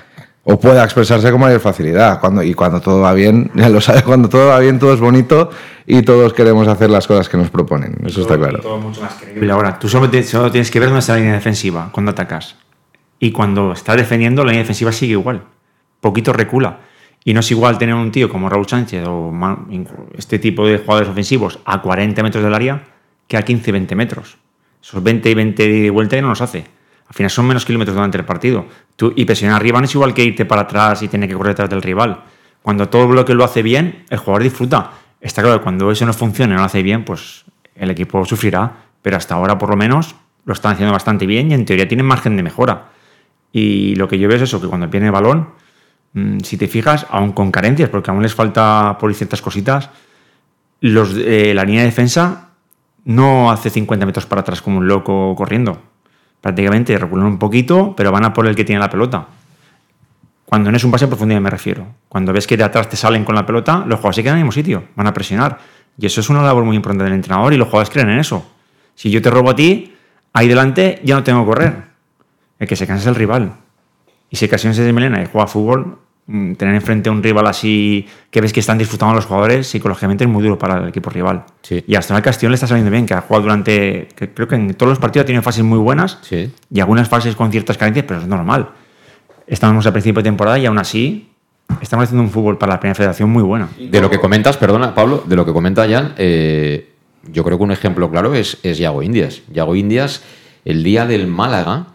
[0.45, 2.21] o pueda expresarse con mayor facilidad.
[2.21, 5.01] Cuando, y cuando todo va bien, ya lo sabes, cuando todo va bien, todo es
[5.01, 5.51] bonito
[5.89, 7.97] y todos queremos hacer las cosas que nos proponen.
[8.07, 8.61] Eso está claro.
[8.61, 9.51] todo mucho más creíble.
[9.51, 12.55] Ahora, tú solo, te- solo tienes que ver dónde está la línea defensiva cuando atacas.
[13.19, 15.43] Y cuando estás defendiendo, la línea defensiva sigue igual.
[16.07, 16.79] Poquito recula.
[17.25, 19.35] Y no es igual tener un tío como Raúl Sánchez o
[20.17, 22.85] este tipo de jugadores ofensivos a 40 metros del área
[23.27, 24.37] que a 15-20 metros.
[24.81, 26.65] Esos 20 y 20 de vuelta ya no los hace.
[27.09, 28.67] Al final son menos kilómetros durante el partido.
[28.95, 31.55] Tú, y presionar arriba no es igual que irte para atrás y tener que correr
[31.55, 32.23] detrás del rival.
[32.63, 34.93] Cuando todo bloque lo hace bien, el jugador disfruta.
[35.21, 38.25] Está claro que cuando eso no funciona y no lo hace bien, pues el equipo
[38.25, 38.85] sufrirá.
[39.03, 40.15] Pero hasta ahora, por lo menos,
[40.45, 42.91] lo están haciendo bastante bien y en teoría tienen margen de mejora.
[43.51, 45.49] Y lo que yo veo es eso, que cuando viene el balón,
[46.43, 49.91] si te fijas, aún con carencias, porque aún les falta por ciertas cositas,
[50.81, 52.51] los, eh, la línea de defensa
[53.05, 55.81] no hace 50 metros para atrás como un loco corriendo.
[56.41, 59.27] Prácticamente reculan un poquito, pero van a por el que tiene la pelota.
[60.45, 61.87] Cuando no es un pase en profundidad me refiero.
[62.09, 64.41] Cuando ves que de atrás te salen con la pelota, los jugadores se quedan en
[64.41, 65.59] el mismo sitio, van a presionar.
[65.99, 68.47] Y eso es una labor muy importante del entrenador y los jugadores creen en eso.
[68.95, 69.95] Si yo te robo a ti,
[70.33, 71.85] ahí delante ya no tengo que correr.
[72.59, 73.53] El que se cansa es el rival.
[74.31, 78.07] Y si ocasiones de melena y juega fútbol, mm, tener enfrente a un rival así
[78.31, 81.45] que ves que están disfrutando los jugadores, psicológicamente es muy duro para el equipo rival.
[81.87, 84.09] Y hasta ahora el Castellón le está saliendo bien, que ha jugado durante.
[84.15, 87.37] que creo que en todos los partidos ha tenido fases muy buenas y algunas fases
[87.37, 88.71] con ciertas carencias, pero es normal.
[89.47, 91.29] Estamos a principio de temporada y aún así
[91.81, 93.69] estamos haciendo un fútbol para la primera federación muy buena.
[93.79, 96.91] De lo que comentas, perdona, Pablo, de lo que comenta Jan, eh,
[97.31, 99.43] yo creo que un ejemplo claro es, es Yago Indias.
[99.53, 100.23] Yago Indias,
[100.65, 101.87] el día del Málaga,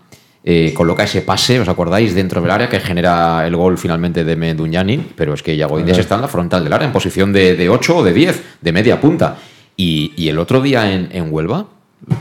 [0.44, 2.16] eh, coloca ese pase, ¿os acordáis?
[2.16, 6.00] Dentro del área que genera el gol finalmente de Meduñanin, pero es que Yago Indias
[6.00, 8.72] está en la frontal del área, en posición de, de 8 o de 10, de
[8.72, 9.38] media punta.
[9.78, 11.66] Y, y el otro día en, en Huelva,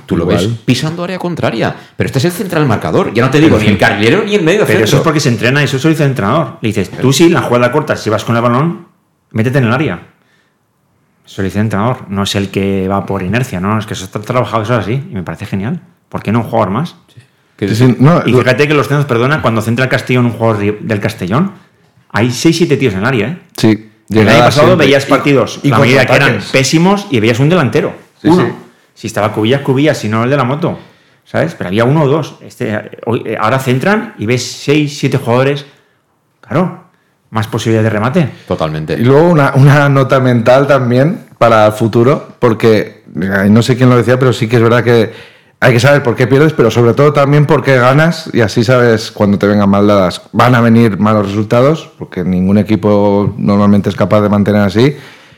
[0.07, 0.49] tú lo Igual.
[0.49, 1.75] ves pisando área contraria.
[1.97, 4.43] Pero este es el central marcador, ya no te digo ni el carrilero ni el
[4.43, 6.59] medio Pero eso es porque se entrena, eso se lo dice el entrenador.
[6.61, 8.87] Le dices, tú sí, la jugada corta, si vas con el balón,
[9.31, 10.09] métete en el área.
[11.25, 13.95] Eso lo dice el entrenador, no es el que va por inercia, no, es que
[13.95, 15.81] eso está trabajado, eso es así, y me parece genial.
[16.09, 16.97] ¿Por qué no un jugador más?
[17.15, 17.21] Sí,
[17.69, 20.81] sí, no, y lo- fíjate que los centros, perdona, cuando centra el Castellón un jugador
[20.81, 21.53] del Castellón,
[22.11, 23.39] hay 6-7 tíos en el área, ¿eh?
[23.57, 24.87] Sí, El año pasado siempre.
[24.87, 27.93] veías partidos, y la que eran pésimos, y veías un delantero.
[28.21, 28.45] Sí, uno.
[28.47, 28.53] sí.
[28.95, 30.79] Si estaba Cubillas, Cubillas, si no el de la moto.
[31.25, 31.55] ¿Sabes?
[31.55, 32.37] Pero había uno o dos.
[32.43, 35.65] Este, hoy- eh, ahora centran y ves seis, siete jugadores.
[36.41, 36.85] Claro.
[37.31, 38.29] más posibilidad de remate.
[38.49, 38.95] Totalmente.
[38.95, 43.97] Y luego una, una nota mental también para el futuro, porque no sé quién lo
[43.97, 45.13] decía, pero sí que es verdad que
[45.63, 48.65] hay que saber por qué pierdes, pero sobre todo también por qué ganas y así
[48.65, 50.23] sabes cuando te vengan mal dadas.
[50.33, 54.97] Van a venir malos resultados, porque ningún equipo normalmente es capaz de mantener así.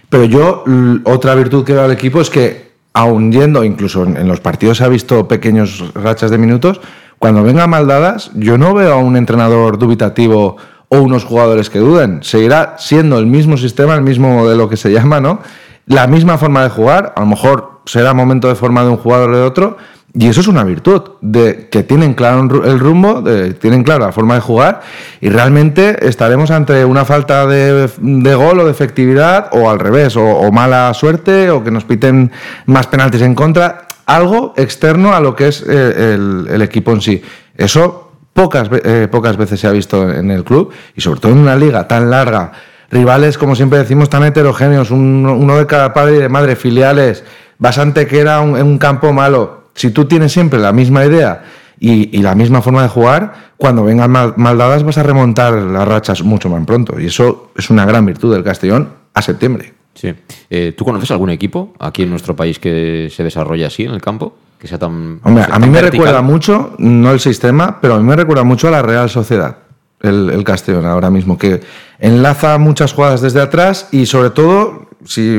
[0.08, 0.64] Pero yo,
[1.04, 4.84] otra virtud que veo al equipo es que, aun yendo, incluso en los partidos se
[4.84, 6.80] ha visto pequeños rachas de minutos,
[7.18, 10.56] cuando vengan mal dadas, yo no veo a un entrenador dubitativo
[10.88, 12.22] o unos jugadores que duden.
[12.22, 15.40] Seguirá siendo el mismo sistema, el mismo modelo que se llama, ¿no?
[15.86, 19.30] La misma forma de jugar, a lo mejor será momento de forma de un jugador
[19.30, 19.76] o de otro,
[20.14, 24.12] y eso es una virtud, de que tienen claro el rumbo, de- tienen claro la
[24.12, 24.82] forma de jugar,
[25.22, 27.88] y realmente estaremos ante una falta de,
[28.34, 32.30] gol o de efectividad, o al revés, o, mala suerte, o que nos piten
[32.66, 36.14] más penaltis en contra, algo externo a lo que es eh,
[36.50, 37.22] el, equipo en sí.
[37.56, 41.38] Eso pocas, eh, pocas veces se ha visto en el club, y sobre todo en
[41.38, 42.52] una liga tan larga,
[42.90, 47.24] rivales, como siempre decimos, tan heterogéneos, un- uno de cada padre y de madre, filiales,
[47.58, 49.61] Basante que era un campo malo.
[49.74, 51.44] Si tú tienes siempre la misma idea
[51.80, 55.54] y, y la misma forma de jugar, cuando vengan mal, mal dadas vas a remontar
[55.54, 57.00] las rachas mucho más pronto.
[57.00, 59.72] Y eso es una gran virtud del Castellón a septiembre.
[59.94, 60.12] Sí.
[60.48, 64.00] Eh, ¿Tú conoces algún equipo aquí en nuestro país que se desarrolle así en el
[64.00, 64.34] campo?
[64.58, 65.20] Que sea tan.
[65.22, 65.90] Hombre, a mí me vertical?
[66.06, 69.56] recuerda mucho, no el sistema, pero a mí me recuerda mucho a la Real Sociedad,
[70.00, 71.60] el, el Castellón ahora mismo, que
[71.98, 75.36] enlaza muchas jugadas desde atrás y sobre todo, si,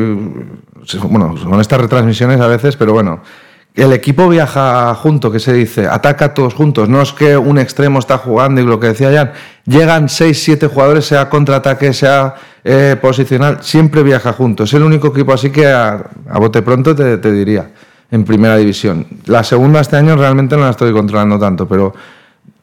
[0.85, 3.21] si- bueno, con estas retransmisiones a veces, pero bueno,
[3.75, 7.99] el equipo viaja junto, que se dice, ataca todos juntos, no es que un extremo
[7.99, 9.31] está jugando y lo que decía Jan,
[9.65, 15.07] llegan 6, 7 jugadores, sea contraataque, sea eh, posicional, siempre viaja juntos, es el único
[15.07, 17.71] equipo así que a, a bote pronto te, te diría
[18.11, 19.07] en primera división.
[19.25, 21.95] La segunda este año realmente no la estoy controlando tanto, pero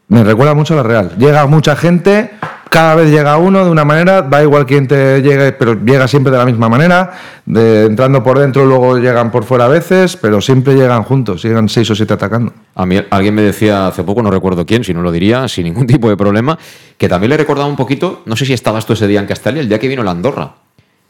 [0.07, 1.13] me recuerda mucho a la Real.
[1.19, 2.31] Llega mucha gente,
[2.71, 6.31] cada vez llega uno de una manera, da igual quién te llegue, pero llega siempre
[6.31, 7.13] de la misma manera,
[7.47, 11.91] entrando por dentro, luego llegan por fuera a veces, pero siempre llegan juntos, llegan seis
[11.91, 12.53] o siete atacando.
[12.77, 15.65] A mí alguien me decía hace poco, no recuerdo quién, si no lo diría, sin
[15.65, 16.57] ningún tipo de problema,
[16.97, 19.61] que también le recordaba un poquito, no sé si estabas tú ese día en Castalia,
[19.61, 20.55] el día que vino la Andorra,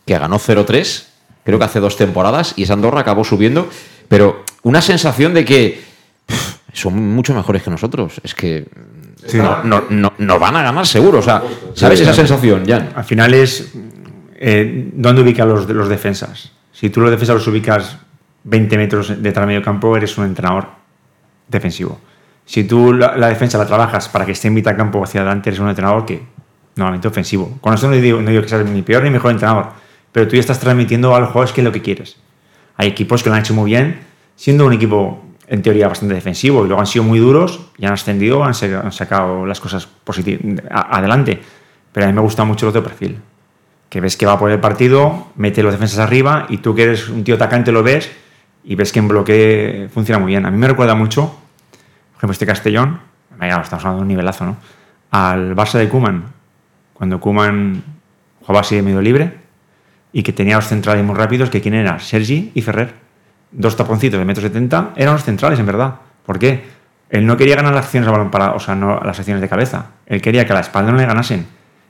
[0.06, 1.04] que ganó 0-3,
[1.44, 3.68] creo que hace dos temporadas, y esa Andorra acabó subiendo,
[4.08, 5.90] pero una sensación de que
[6.72, 8.20] son mucho mejores que nosotros.
[8.22, 8.66] Es que
[9.64, 11.18] no, no- no- van a ganar seguro.
[11.18, 11.42] O sea,
[11.74, 12.90] ¿sabes esa sensación, Jan?
[12.94, 13.72] Al final es
[14.36, 16.52] eh, dónde ubican los, los defensas.
[16.72, 17.98] Si tú los defensas los ubicas
[18.44, 20.68] 20 metros detrás del medio campo, eres un entrenador
[21.48, 22.00] defensivo.
[22.44, 25.50] Si tú la, la defensa la trabajas para que esté en mitad campo hacia adelante,
[25.50, 26.22] eres un entrenador que
[26.76, 27.58] normalmente ofensivo.
[27.60, 29.66] Con esto no digo, no digo que seas ni peor ni mejor entrenador,
[30.12, 32.16] pero tú ya estás transmitiendo a los jugadores qué es lo que quieres.
[32.76, 34.00] Hay equipos que lo han hecho muy bien,
[34.36, 37.92] siendo un equipo en teoría bastante defensivo y luego han sido muy duros y han
[37.92, 39.88] ascendido, han, sa- han sacado las cosas
[40.70, 41.40] adelante.
[41.92, 43.18] Pero a mí me gusta mucho el otro perfil.
[43.88, 47.08] Que ves que va por el partido, mete los defensas arriba y tú que eres
[47.08, 48.08] un tío atacante lo ves
[48.62, 50.46] y ves que en bloque funciona muy bien.
[50.46, 51.22] A mí me recuerda mucho,
[52.12, 53.00] por ejemplo, este Castellón,
[53.40, 54.56] estamos hablando de un nivelazo, ¿no?
[55.10, 56.26] Al Barça de Kuman,
[56.94, 57.82] cuando Kuman
[58.42, 59.34] jugaba así de medio libre
[60.12, 62.94] y que tenía los centrales muy rápidos, que quién era, Sergi y Ferrer.
[63.52, 65.94] Dos taponcitos de metro setenta eran los centrales, en verdad.
[66.24, 66.64] ¿Por qué?
[67.10, 69.48] Él no quería ganar las acciones a balón para, o sea, no las acciones de
[69.48, 69.86] cabeza.
[70.06, 71.44] Él quería que a la espalda no le ganasen.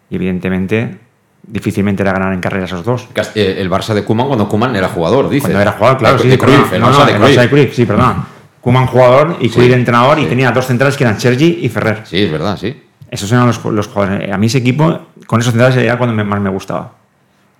[0.09, 0.99] Y evidentemente,
[1.47, 3.09] difícilmente era ganar en carrera esos dos.
[3.35, 5.43] Eh, El Barça de Kuman cuando Kuman era jugador, dice.
[5.43, 6.29] Cuando era jugador, claro, De- sí.
[6.31, 6.39] de.
[6.39, 7.17] Cruyff, el No, no, el.
[7.21, 8.25] Barça de Cruyff, sí, perdón.
[8.63, 10.29] Kuman jugador y Sí, Cruyff entrenador y sí.
[10.29, 12.03] tenía dos centrales que eran Sergi y Ferrer.
[12.05, 12.83] Sí, es verdad, sí.
[13.11, 14.31] Esos eran los, los jugadores.
[14.33, 16.93] A mí ese equipo, con esos centrales, era cuando me- más me gustaba.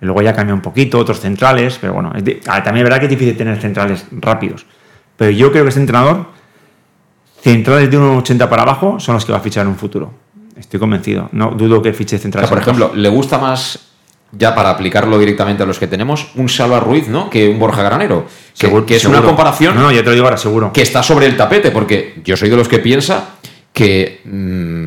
[0.01, 2.99] Y luego ya cambió un poquito, otros centrales, pero bueno, es ah, también es verdad
[2.99, 4.65] que es difícil tener centrales rápidos.
[5.15, 6.25] Pero yo creo que este entrenador,
[7.41, 10.11] centrales de 1,80 para abajo, son los que va a fichar en un futuro.
[10.57, 11.29] Estoy convencido.
[11.31, 12.49] No dudo que fiche O centrales.
[12.49, 13.79] sea, por ejemplo, le gusta más,
[14.31, 17.29] ya para aplicarlo directamente a los que tenemos, un Salva Ruiz, ¿no?
[17.29, 18.25] Que un Borja Granero.
[18.25, 19.19] Que, Seguro- que es seguro.
[19.19, 20.71] una comparación No, no, yo te lo digo ahora, seguro.
[20.73, 23.35] que está sobre el tapete, porque yo soy de los que piensa
[23.73, 24.80] que mm,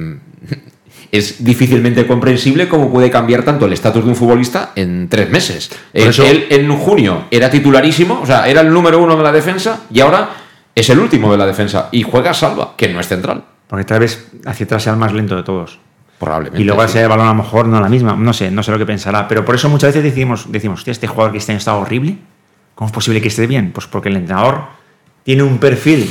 [1.17, 5.71] es difícilmente comprensible cómo puede cambiar tanto el estatus de un futbolista en tres meses.
[5.93, 9.33] Eh, eso- Él en junio era titularísimo, o sea, era el número uno de la
[9.33, 10.31] defensa y ahora
[10.75, 13.45] es el último de la defensa y juega Salva, que no es central.
[13.69, 15.79] Porque tal vez hacia atrás sea el más lento de todos.
[16.19, 16.61] Probablemente.
[16.61, 16.91] Y luego sí.
[16.91, 18.15] ese de balón a lo mejor no la misma.
[18.17, 19.27] No sé, no sé lo que pensará.
[19.27, 22.17] Pero por eso muchas veces decimos, decimos, este jugador que este año está horrible.
[22.75, 23.73] ¿Cómo es posible que esté bien?
[23.73, 24.63] Pues porque el entrenador
[25.23, 26.09] tiene un perfil,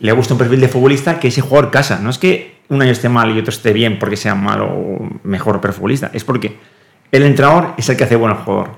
[0.00, 2.00] le gusta un perfil de futbolista que ese jugador casa.
[2.02, 5.08] No es que un año esté mal y otro esté bien porque sea malo o
[5.22, 6.10] mejor pero futbolista.
[6.12, 6.58] Es porque
[7.12, 8.70] el entrenador es el que hace bueno al jugador.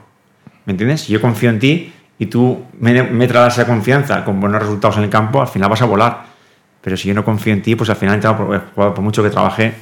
[0.64, 1.03] ¿Me entiendes?
[1.03, 4.97] Si yo confío en ti y tú me, me traes esa confianza con buenos resultados
[4.97, 6.25] en el campo, al final vas a volar.
[6.81, 9.23] Pero si yo no confío en ti, pues al final el entrenador, por, por mucho
[9.23, 9.75] que trabaje,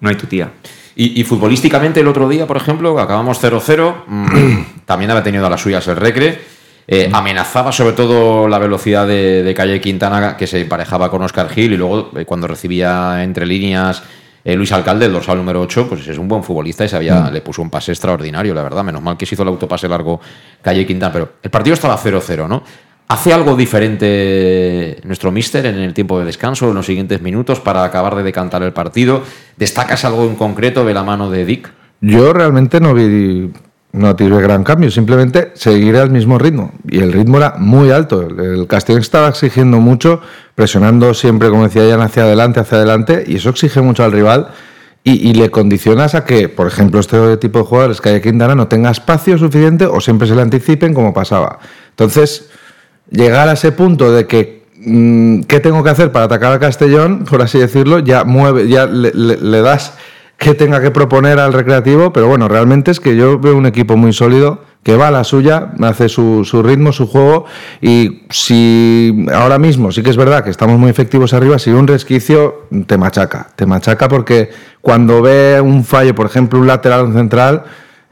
[0.00, 0.50] no hay tu tía.
[0.94, 5.50] Y, y futbolísticamente el otro día, por ejemplo, acabamos 0-0, mm, también había tenido a
[5.50, 6.59] las suyas el Recre.
[6.92, 11.48] Eh, amenazaba sobre todo la velocidad de, de Calle Quintana, que se emparejaba con Oscar
[11.48, 14.02] Gil, y luego eh, cuando recibía entre líneas
[14.42, 17.32] eh, Luis Alcalde, el dorsal número 8, pues es un buen futbolista y sabía, Mm.
[17.32, 18.82] le puso un pase extraordinario, la verdad.
[18.82, 20.20] Menos mal que se hizo el autopase largo
[20.62, 22.64] Calle Quintana, pero el partido estaba 0-0, ¿no?
[23.06, 27.84] ¿Hace algo diferente nuestro mister en el tiempo de descanso, en los siguientes minutos, para
[27.84, 29.22] acabar de decantar el partido?
[29.56, 31.72] ¿Destacas algo en concreto de la mano de Dick?
[32.00, 33.50] Yo realmente no vi
[33.92, 36.72] no tiré gran cambio, simplemente seguir al mismo ritmo.
[36.88, 38.22] Y el ritmo era muy alto.
[38.22, 40.20] El Castellón estaba exigiendo mucho,
[40.54, 44.48] presionando siempre, como decía Jan, hacia adelante, hacia adelante, y eso exige mucho al rival.
[45.02, 48.68] Y, le condicionas a que, por ejemplo, este tipo de jugadores, que hay Quintana, no
[48.68, 51.58] tenga espacio suficiente o siempre se le anticipen como pasaba.
[51.88, 52.50] Entonces,
[53.10, 57.24] llegar a ese punto de que mm, qué tengo que hacer para atacar a Castellón,
[57.24, 59.94] por así decirlo, ya mueve, ya le das
[60.40, 63.98] que tenga que proponer al recreativo, pero bueno, realmente es que yo veo un equipo
[63.98, 67.44] muy sólido que va a la suya, hace su, su ritmo, su juego,
[67.82, 71.86] y si ahora mismo sí que es verdad que estamos muy efectivos arriba, si un
[71.86, 74.48] resquicio te machaca, te machaca porque
[74.80, 77.64] cuando ve un fallo, por ejemplo, un lateral o un central,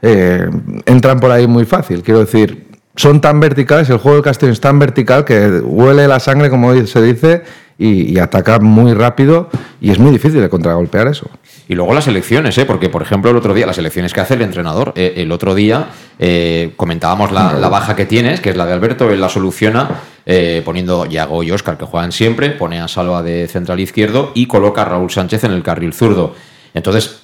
[0.03, 0.47] eh,
[0.85, 2.03] entran por ahí muy fácil.
[2.03, 6.19] Quiero decir, son tan verticales, el juego del Castellón es tan vertical que huele la
[6.19, 7.41] sangre, como se dice,
[7.79, 9.49] y, y ataca muy rápido,
[9.81, 11.29] y es muy difícil de contragolpear eso.
[11.67, 12.65] Y luego las elecciones, ¿eh?
[12.65, 15.55] porque por ejemplo el otro día, las elecciones que hace el entrenador, eh, el otro
[15.55, 19.87] día eh, comentábamos la, baja que tienes, que es la de Alberto, él la soluciona
[20.25, 24.47] eh, poniendo Yago y Oscar, que juegan siempre, pone a Salva de central izquierdo y
[24.47, 26.35] coloca a Raúl Sánchez en el carril zurdo.
[26.73, 27.21] Entonces,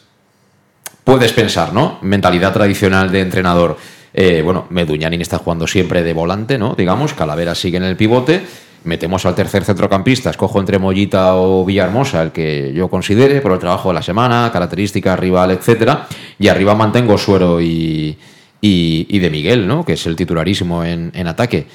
[1.03, 1.99] puedes pensar, ¿no?
[2.01, 3.78] Mentalidad tradicional de entrenador.
[4.14, 6.74] Eh, bueno, Meduñanin está jugando siempre de volante, ¿no?
[6.74, 8.41] Digamos, Calavera sigue en el pivote.
[8.86, 13.60] Metemos al tercer centrocampista, escojo entre Mollita o Villahermosa, el que yo considere, por el
[13.60, 16.08] trabajo de la semana, características, rival, etcétera.
[16.38, 18.18] Y arriba mantengo Suero y,
[18.62, 19.84] y, y de Miguel, ¿no?
[19.84, 21.66] Que es el titularísimo en, en ataque.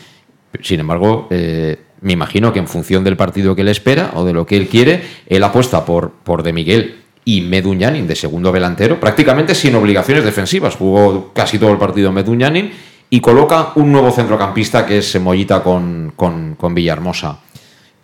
[0.62, 4.32] Sin embargo, eh, me imagino que en función del partido que él espera o de
[4.32, 8.98] lo que él quiere, él apuesta por, por De Miguel y Meduñanin de segundo delantero,
[8.98, 10.76] prácticamente sin obligaciones defensivas.
[10.76, 12.70] Jugó casi todo el partido Meduñanin
[13.10, 17.38] y coloca un nuevo centrocampista que es Mollita con, con, con Villahermosa.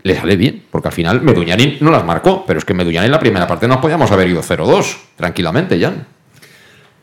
[0.03, 3.13] Le sale bien, porque al final Meduñanin no las marcó, pero es que Meduñanin en
[3.13, 6.07] la primera parte nos podíamos haber ido 0-2, tranquilamente, Jan.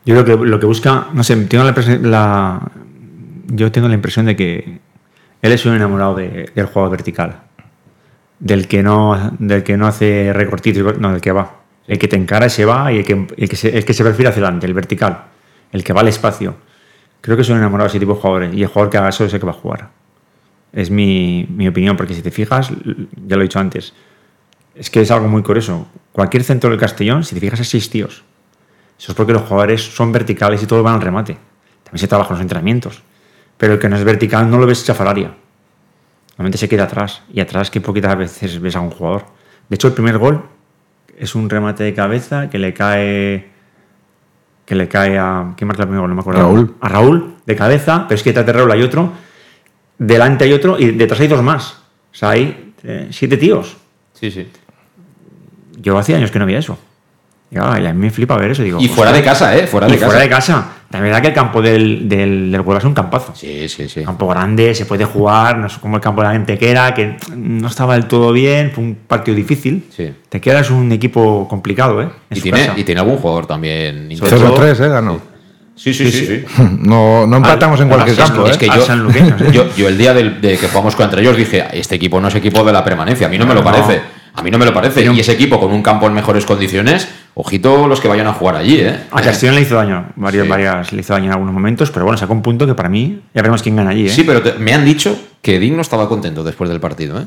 [0.06, 2.60] Yo creo que lo que busca, no sé, tengo la, la-
[3.46, 4.78] yo tengo la impresión de que
[5.42, 7.40] él es un enamorado de- del juego vertical,
[8.38, 12.16] del que no, del que no hace recortitos, no, del que va, el que te
[12.16, 14.42] encara y se va y el que, el que, se, el que se perfila hacia
[14.42, 15.24] adelante, el vertical,
[15.72, 16.54] el que va al espacio.
[17.24, 19.24] Creo que un enamorado de ese tipo de jugadores y el jugador que haga eso
[19.24, 19.88] es el que va a jugar.
[20.74, 23.94] Es mi, mi opinión, porque si te fijas, ya lo he dicho antes,
[24.74, 25.88] es que es algo muy curioso.
[26.12, 28.24] Cualquier centro del Castellón, si te fijas, es seis tíos.
[28.98, 31.38] Eso es porque los jugadores son verticales y todos van al remate.
[31.82, 33.02] También se trabaja en los entrenamientos.
[33.56, 35.34] Pero el que no es vertical no lo ves chafar área.
[36.32, 37.22] Normalmente se queda atrás.
[37.32, 39.24] Y atrás que poquitas veces ves a un jugador.
[39.70, 40.44] De hecho, el primer gol
[41.16, 43.53] es un remate de cabeza que le cae.
[44.64, 45.52] Que le cae a.
[45.56, 46.10] ¿Quién marca el primer gol?
[46.10, 46.40] No me acuerdo.
[46.40, 46.74] Raúl.
[46.80, 49.12] A Raúl, de cabeza, pero es que detrás de Raúl hay otro.
[49.98, 51.82] Delante hay otro y detrás hay dos más.
[52.12, 53.76] O sea, hay eh, siete tíos.
[54.12, 54.48] Sí, sí.
[55.76, 56.78] Yo hacía años que no veía eso.
[57.54, 58.62] Y, y a mí me flipa ver eso.
[58.62, 59.66] Digo, Y fuera de casa, ¿eh?
[59.66, 60.06] Fuera Y de casa.
[60.06, 60.66] fuera de casa.
[60.90, 63.32] La verdad que el campo del, del, del Huelva es un campazo.
[63.34, 64.04] Sí, sí, sí.
[64.04, 67.66] Campo grande, se puede jugar, no es como el campo de la Antequera, que no
[67.66, 69.86] estaba del todo bien, fue un partido difícil.
[69.90, 70.12] Sí.
[70.28, 72.08] Tequera es un equipo complicado, ¿eh?
[72.30, 72.74] En Y su tiene, casa.
[72.78, 74.10] y tiene algún jugador también.
[74.12, 74.46] interesante.
[74.46, 74.88] 0-3, ¿eh?
[74.88, 75.20] Ganó.
[75.74, 76.26] Sí, sí, sí.
[76.26, 76.44] sí.
[76.78, 78.58] No, no empatamos en cualquier Es- campo, es ¿eh?
[78.60, 79.48] que Al yo, sanluqueños, ¿eh?
[79.52, 82.34] yo, yo el día del- de que jugamos contra ellos dije, este equipo no es
[82.36, 83.70] equipo de la permanencia, a mí no me lo No.
[84.34, 85.04] A mí no me lo parece.
[85.04, 88.56] Y ese equipo con un campo en mejores condiciones, ojito los que vayan a jugar
[88.56, 88.98] allí, ¿eh?
[89.12, 90.50] A Castellón le hizo daño, varios, Sí.
[90.50, 93.20] varias, le hizo daño en algunos momentos, pero bueno, sacó un punto que para mí,
[93.34, 94.10] ya veremos quién gana allí, ¿eh?
[94.10, 97.26] Sí, pero te- me han dicho que Dean no estaba contento después del partido, ¿eh?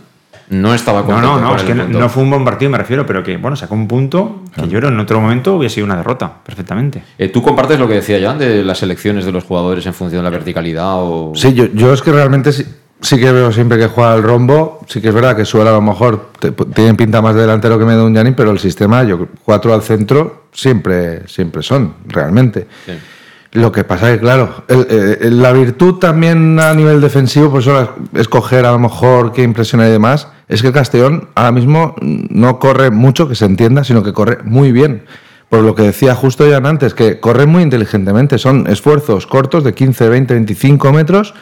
[0.49, 1.27] No estaba No, contento.
[1.35, 3.35] no, no, con es que no, no fue un buen partido, me refiero, pero que,
[3.35, 7.03] bueno, sacó un punto que yo creo en otro momento hubiera sido una derrota, perfectamente.
[7.17, 10.19] Eh, ¿Tú compartes lo que decía Jan de las elecciones de los jugadores en función
[10.21, 10.93] de la verticalidad?
[11.03, 11.33] O...
[11.35, 12.65] Sí, yo, yo es que realmente sí,
[13.01, 14.79] sí que veo siempre que juega el rombo.
[14.87, 17.77] Sí que es verdad que suele a lo mejor te- tienen pinta más de delantero
[17.77, 22.67] que Medunyanin, pero el sistema, yo cuatro al centro, siempre, siempre son, realmente.
[22.85, 22.93] Sí.
[23.53, 27.95] Lo que pasa es que, claro, el- la virtud también a nivel defensivo, pues ahora
[28.13, 32.59] escoger a lo mejor qué impresiona y demás, es que el Castellón ahora mismo no
[32.59, 35.03] corre mucho, que se entienda, sino que corre muy bien.
[35.49, 38.37] Por lo que decía justo ya antes, que corre muy inteligentemente.
[38.37, 41.33] Son esfuerzos cortos de 15, 20, 25 metros,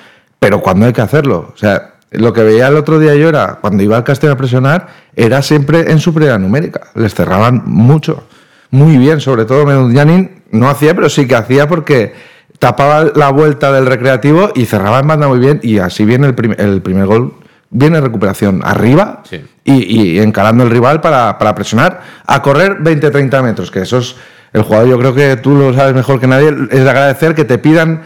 [0.45, 1.51] pero cuando hay que hacerlo.
[1.55, 4.37] O sea, lo que veía el otro día yo era, cuando iba al Castellón a
[4.37, 6.81] presionar, era siempre en superioridad numérica.
[6.93, 8.27] Les cerraban mucho.
[8.69, 12.13] muy bien, sobre todo Medunjanin no hacía, pero sí que hacía porque
[12.59, 16.35] tapaba la vuelta del recreativo y cerraba en banda muy bien y así viene el,
[16.35, 17.33] prim- el primer gol,
[17.71, 19.21] viene recuperación arriba
[19.63, 19.73] y,
[20.13, 24.15] y encarando el rival para, para presionar, a correr 20-30 metros, que eso es
[24.53, 27.45] el jugador, yo creo que tú lo sabes mejor que nadie, es de agradecer que
[27.45, 28.03] te pidan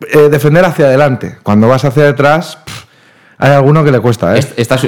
[0.00, 1.38] eh, defender hacia adelante.
[1.42, 2.88] Cuando vas hacia pff,
[3.40, 4.44] hay alguno que le cuesta, ¿eh?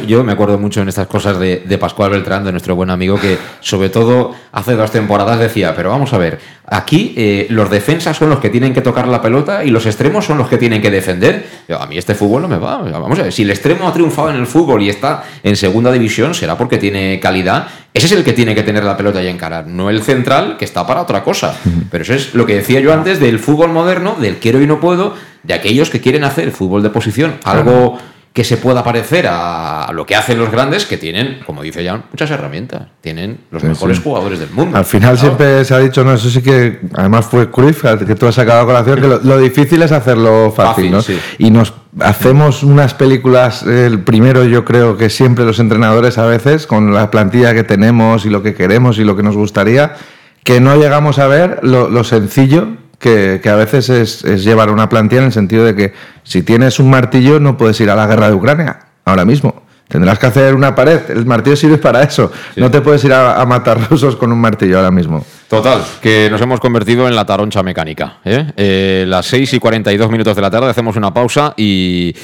[0.09, 3.39] Yo me acuerdo mucho en estas cosas de, Pascual Beltrán, de nuestro buen amigo, que
[3.61, 8.29] sobre todo hace dos temporadas decía, pero vamos a ver, aquí eh, los defensas son
[8.29, 10.91] los que tienen que tocar la pelota y los extremos son los que tienen que
[10.91, 11.47] defender.
[11.79, 12.79] A mí este fútbol no me va.
[12.79, 15.93] Vamos a ver, si el extremo ha triunfado en el fútbol y está en segunda
[15.93, 17.69] división, será porque tiene calidad.
[17.93, 20.65] Ese es el que tiene que tener la pelota y encarar, no el central que
[20.65, 21.57] está para otra cosa.
[21.91, 24.81] Pero eso es lo que decía yo antes del fútbol moderno, del quiero y no
[24.81, 27.99] puedo, de aquellos que quieren hacer fútbol de posición, algo
[28.33, 32.05] que se pueda parecer a lo que hacen los grandes, que tienen, como dice Jan,
[32.13, 32.83] muchas herramientas.
[33.01, 34.03] Tienen los Sí, mejores sí.
[34.05, 34.79] jugadores del mundo.
[34.79, 38.29] Al final siempre se ha dicho, no, eso sí que, además fue Cruyff, que tú
[38.29, 41.03] has sacado a colación, que lo, lo difícil es hacerlo fácil, Fácil, ¿no?
[41.03, 41.19] sí.
[41.39, 46.69] Y nos hacemos unas películas, el primero yo creo que siempre los entrenadores a veces,
[46.69, 49.97] con la plantilla que tenemos y lo que queremos y lo que nos gustaría,
[50.45, 52.69] que no llegamos a ver lo, lo sencillo
[53.01, 55.93] que, que a veces es, es llevar una plantilla en el sentido de que
[56.23, 59.63] si tienes un martillo no puedes ir a la guerra de Ucrania ahora mismo.
[59.89, 61.01] Tendrás que hacer una pared.
[61.11, 62.31] El martillo sirve para eso.
[62.55, 65.25] No te puedes ir a, a matar rusos con un martillo ahora mismo.
[65.49, 68.19] Total, que nos hemos convertido en la taroncha mecánica.
[68.25, 68.53] ¿eh?
[68.57, 72.15] Eh, las 6 y 42 minutos de la tarde hacemos una pausa y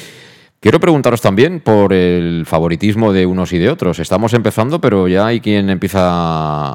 [0.60, 3.98] quiero preguntaros también por el favoritismo de unos y de otros.
[3.98, 6.00] Estamos empezando, pero ya hay quien empieza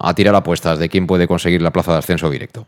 [0.05, 2.67] a tirar apuestas de quién puede conseguir la plaza de ascenso directo.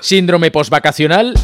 [0.00, 1.34] Síndrome postvacacional.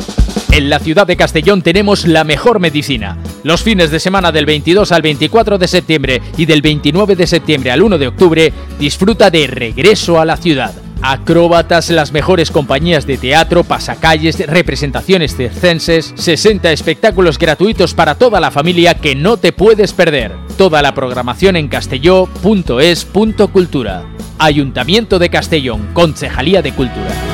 [0.50, 3.18] En la ciudad de Castellón tenemos la mejor medicina.
[3.42, 7.72] Los fines de semana del 22 al 24 de septiembre y del 29 de septiembre
[7.72, 10.72] al 1 de octubre, disfruta de Regreso a la ciudad.
[11.02, 18.50] Acróbatas, las mejores compañías de teatro, pasacalles, representaciones circenses, 60 espectáculos gratuitos para toda la
[18.50, 20.32] familia que no te puedes perder.
[20.56, 24.06] Toda la programación en castelló.es.cultura.
[24.38, 27.33] Ayuntamiento de Castellón, Concejalía de Cultura.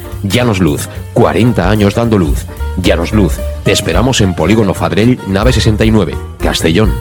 [0.23, 2.45] Llanos Luz, 40 años dando luz.
[2.81, 6.91] Llanos Luz, te esperamos en Polígono Fadrell, nave 69, Castellón.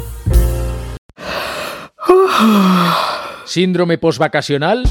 [3.45, 4.85] Síndrome postvacacional?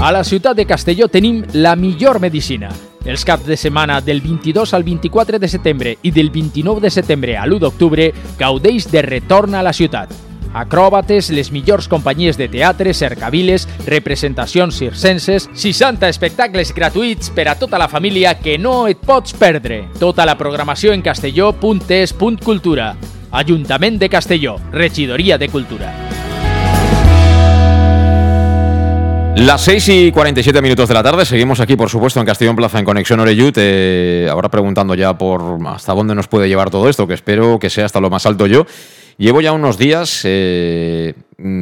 [0.00, 2.68] A la ciutat de Castelló tenim la millor medicina.
[3.04, 7.36] Els caps de setmana del 22 al 24 de setembre i del 29 de setembre
[7.36, 10.31] a l'1 d'octubre gaudeix de retorn a la ciutat.
[10.52, 17.80] Acròbates, les millors companyies de teatre, cercaviles, representacions circenses, 60 espectacles gratuïts per a tota
[17.80, 19.86] la família que no et pots perdre.
[19.98, 22.96] Tota la programació en castelló.es.cultura.
[23.32, 25.92] Ajuntament de Castelló, Regidoria de Cultura.
[29.36, 32.78] Las 6 y 47 minutos de la tarde, seguimos aquí, por supuesto, en Castellón Plaza,
[32.78, 33.56] en Conexión Oreyut.
[33.56, 37.70] Eh, ahora preguntando ya por hasta dónde nos puede llevar todo esto, que espero que
[37.70, 38.66] sea hasta lo más alto yo.
[39.18, 41.14] Llevo ya unos días eh,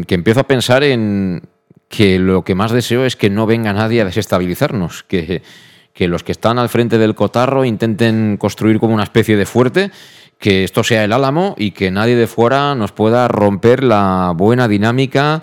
[0.07, 1.43] que empiezo a pensar en
[1.89, 5.43] que lo que más deseo es que no venga nadie a desestabilizarnos, que,
[5.93, 9.91] que los que están al frente del cotarro intenten construir como una especie de fuerte,
[10.39, 14.69] que esto sea el álamo y que nadie de fuera nos pueda romper la buena
[14.69, 15.43] dinámica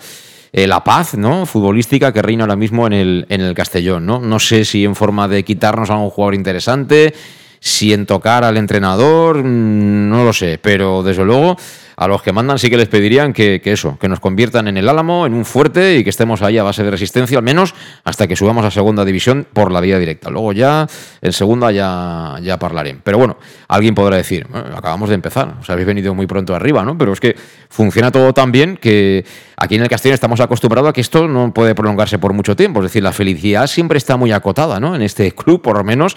[0.52, 1.44] eh, la paz ¿no?
[1.44, 4.06] futbolística que reina ahora mismo en el, en el Castellón.
[4.06, 4.20] ¿no?
[4.20, 7.14] no sé si en forma de quitarnos a un jugador interesante,
[7.60, 11.56] si en tocar al entrenador, mm, no lo sé, pero desde luego
[11.98, 14.88] a los que mandan sí que les pedirían que, eso, que nos conviertan en el
[14.88, 18.28] Álamo, en un fuerte y que estemos ahí a base de resistencia, al menos hasta
[18.28, 20.30] que subamos a segunda división por la vía directa.
[20.30, 20.86] Luego ya,
[21.20, 22.96] en segunda ya, ya hablaré.
[23.02, 23.36] Pero bueno,
[23.66, 24.46] alguien podrá decir,
[24.76, 26.96] acabamos de empezar, o sea, habéis venido muy pronto arriba, ¿no?
[26.96, 27.34] Pero es que
[27.68, 29.24] funciona todo tan bien que
[29.56, 32.78] aquí en el Castillo estamos acostumbrados a que esto no puede prolongarse por mucho tiempo.
[32.78, 34.94] Es decir, la felicidad siempre está muy acotada, ¿no?
[34.94, 36.16] En este club, por lo menos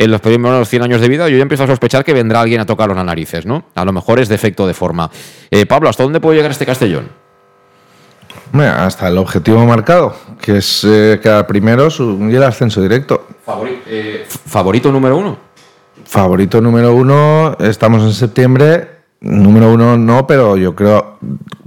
[0.00, 2.58] en los primeros 100 años de vida, yo ya empiezo a sospechar que vendrá alguien
[2.58, 3.64] a tocar las narices, ¿no?
[3.74, 5.10] A lo mejor es defecto de forma.
[5.50, 7.08] Eh, Pablo, ¿hasta dónde puede llegar este Castellón?
[8.52, 13.28] hasta el objetivo marcado, que es eh, quedar primero y el ascenso directo.
[13.44, 15.38] Favorito, eh, ¿Favorito número uno?
[16.04, 18.88] Favorito número uno, estamos en septiembre.
[19.20, 21.18] Número uno no, pero yo creo,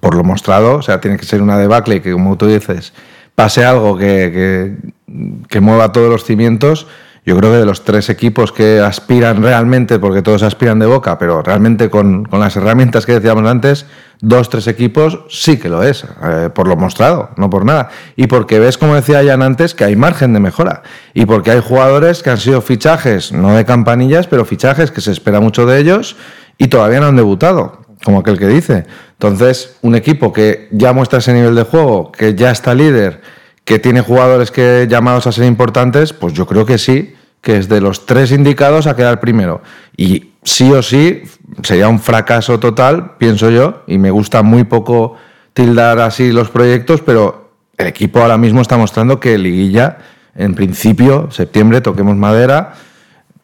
[0.02, 2.94] por lo mostrado, o sea, tiene que ser una debacle que, como tú dices,
[3.36, 4.76] pase algo que,
[5.08, 6.88] que, que mueva todos los cimientos
[7.26, 11.18] yo creo que de los tres equipos que aspiran realmente, porque todos aspiran de boca,
[11.18, 13.86] pero realmente con, las herramientas que decíamos antes,
[14.20, 17.90] dos, tres equipos sí que lo es, eh, por lo mostrado, no por nada.
[18.18, 20.84] Y porque ves, como decía Jan antes, que hay margen de mejora.
[21.14, 25.14] Y porque hay jugadores que han sido fichajes, no de campanillas, pero fichajes que se
[25.14, 26.18] espera mucho de ellos
[26.58, 28.86] y todavía no han debutado, como aquel que dice.
[29.14, 33.22] Entonces, un equipo que ya muestra ese nivel de juego, que ya está líder,
[33.66, 37.70] que tiene jugadores que llamados a ser importantes, pues yo creo que sí, que es
[37.70, 39.62] de los tres indicados a quedar primero.
[39.96, 41.24] Y sí o sí
[41.62, 45.16] sería un fracaso total, pienso yo, y me gusta muy poco
[45.54, 49.98] tildar así los proyectos, pero el equipo ahora mismo está mostrando que Liguilla,
[50.36, 52.74] en principio, septiembre, toquemos madera,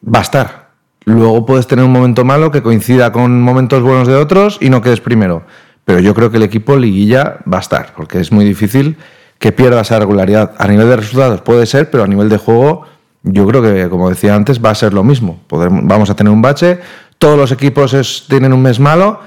[0.02, 0.70] va a estar.
[1.04, 4.82] Luego puedes tener un momento malo que coincida con momentos buenos de otros y no
[4.82, 5.44] quedes primero.
[5.84, 8.96] Pero yo creo que el equipo Liguilla va a estar, porque es muy difícil
[9.40, 10.52] que pierda esa regularidad.
[10.58, 12.82] A nivel de resultados puede ser, pero a nivel de juego
[13.24, 15.40] yo creo que, como decía antes, va a ser lo mismo.
[15.48, 16.78] Podremos- vamos a tener un bache,
[17.18, 19.18] todos los equipos es- tienen un mes malo,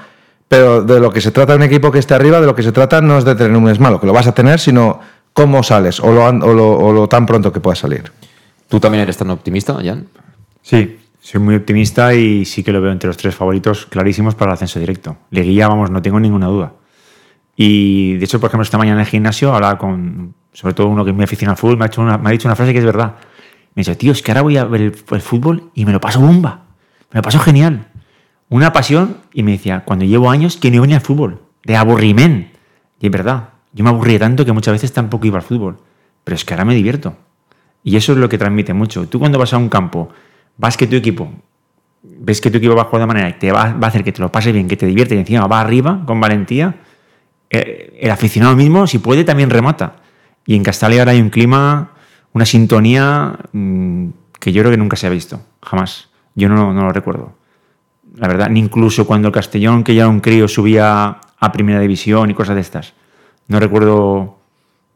[0.48, 2.72] pero de lo que se trata un equipo que esté arriba, de lo que se
[2.72, 5.00] trata no es de tener un mes malo, que lo vas a tener, sino
[5.32, 8.10] cómo sales o lo, an- o lo- o lo tan pronto que puedas salir.
[8.68, 10.06] ¿Tú también eres tan optimista, Jan?
[10.62, 14.52] Sí, soy muy optimista y sí que lo veo entre los tres favoritos clarísimos para
[14.52, 15.16] el ascenso directo.
[15.30, 16.72] Leguía, vamos, no tengo ninguna duda.
[17.56, 21.04] Y de hecho, por ejemplo, esta mañana en el gimnasio hablaba con, sobre todo uno
[21.04, 22.72] que es muy aficionado al fútbol, me ha, hecho una- me ha dicho una frase
[22.72, 23.14] que es verdad.
[23.74, 26.00] Me dice, tío, es que ahora voy a ver el, el fútbol y me lo
[26.00, 26.64] paso bomba.
[27.12, 27.86] Me lo paso genial.
[28.48, 29.18] Una pasión.
[29.32, 32.52] Y me decía, cuando llevo años que no venía al fútbol, de aburrimen.
[33.00, 35.78] Y es verdad, yo me aburría tanto que muchas veces tampoco iba al fútbol.
[36.22, 37.16] Pero es que ahora me divierto.
[37.82, 39.08] Y eso es lo que transmite mucho.
[39.08, 40.08] Tú cuando vas a un campo,
[40.56, 41.30] vas que tu equipo,
[42.02, 44.04] ves que tu equipo va a jugar de manera que te va, va a hacer
[44.04, 46.76] que te lo pases bien, que te divierte y encima va arriba con valentía,
[47.50, 49.96] eh, el aficionado mismo, si puede, también remata.
[50.46, 51.92] Y en Castalia ahora hay un clima,
[52.32, 56.08] una sintonía mm, que yo creo que nunca se ha visto, jamás.
[56.34, 57.32] Yo no, no lo recuerdo.
[58.16, 61.80] La verdad, ni incluso cuando el Castellón, que ya era un crío, subía a primera
[61.80, 62.94] división y cosas de estas.
[63.48, 64.38] No recuerdo.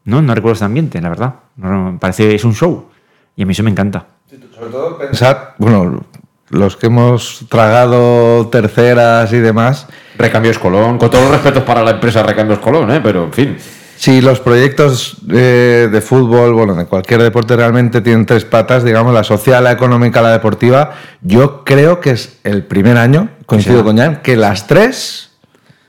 [0.05, 1.35] No, no recuerdo este ambiente, la verdad.
[1.57, 2.89] No, no, parece, es un show.
[3.35, 4.07] Y a mí eso me encanta.
[4.55, 6.03] Sobre todo pensar, bueno,
[6.49, 9.87] los que hemos tragado terceras y demás.
[10.17, 12.99] Recambios Colón, con todos los respetos para la empresa Recambios Colón, ¿eh?
[13.01, 13.57] pero en fin.
[13.97, 19.13] Si los proyectos eh, de fútbol, bueno, de cualquier deporte realmente tienen tres patas, digamos,
[19.13, 20.91] la social, la económica, la deportiva,
[21.21, 23.83] yo creo que es el primer año, coincido Sí.
[23.83, 25.31] con Jan, que las tres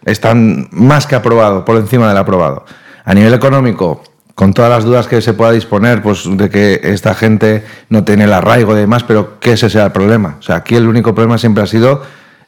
[0.04, 2.64] están más que aprobado, por encima del aprobado.
[3.04, 4.02] A nivel económico,
[4.41, 8.24] con todas las dudas que se pueda disponer, pues de que esta gente no tiene
[8.24, 10.36] el arraigo y demás, pero que ese sea el problema.
[10.38, 12.01] O sea, aquí el único problema siempre ha sido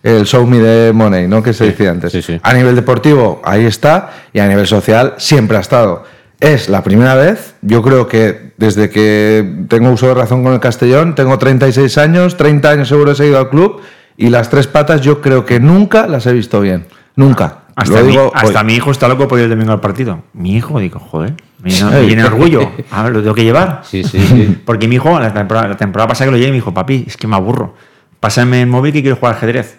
[0.02, 1.42] el show me the money, ¿no?
[1.42, 2.14] Que se decía antes.
[2.42, 6.04] A nivel deportivo, ahí está, y a nivel social, siempre ha estado.
[6.40, 10.60] Es la primera vez, yo creo que desde que tengo uso de razón con el
[10.60, 13.82] Castellón, tengo 36 años, 30 años seguro he seguido al club,
[14.16, 16.86] y las tres patas yo creo que nunca las he visto bien.
[17.16, 17.61] Nunca.
[17.74, 18.66] Hasta, Lo mi, digo hasta hoy.
[18.66, 20.22] mi hijo está loco por ir el domingo al partido.
[20.34, 22.70] Mi hijo, digo, joder, me de orgullo.
[22.90, 23.82] A ver, lo tengo que llevar.
[23.84, 24.60] Sí, sí, sí.
[24.66, 27.16] Porque mi hijo, la temporada, la temporada pasada que lo llevé, me dijo, papi, es
[27.16, 27.74] que me aburro.
[28.20, 29.78] Pásame el móvil que quiero jugar al ajedrez.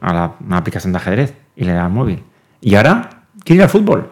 [0.00, 1.34] A la, una aplicación de ajedrez.
[1.56, 2.22] Y le da el móvil.
[2.60, 4.10] Y ahora quiere ir al fútbol.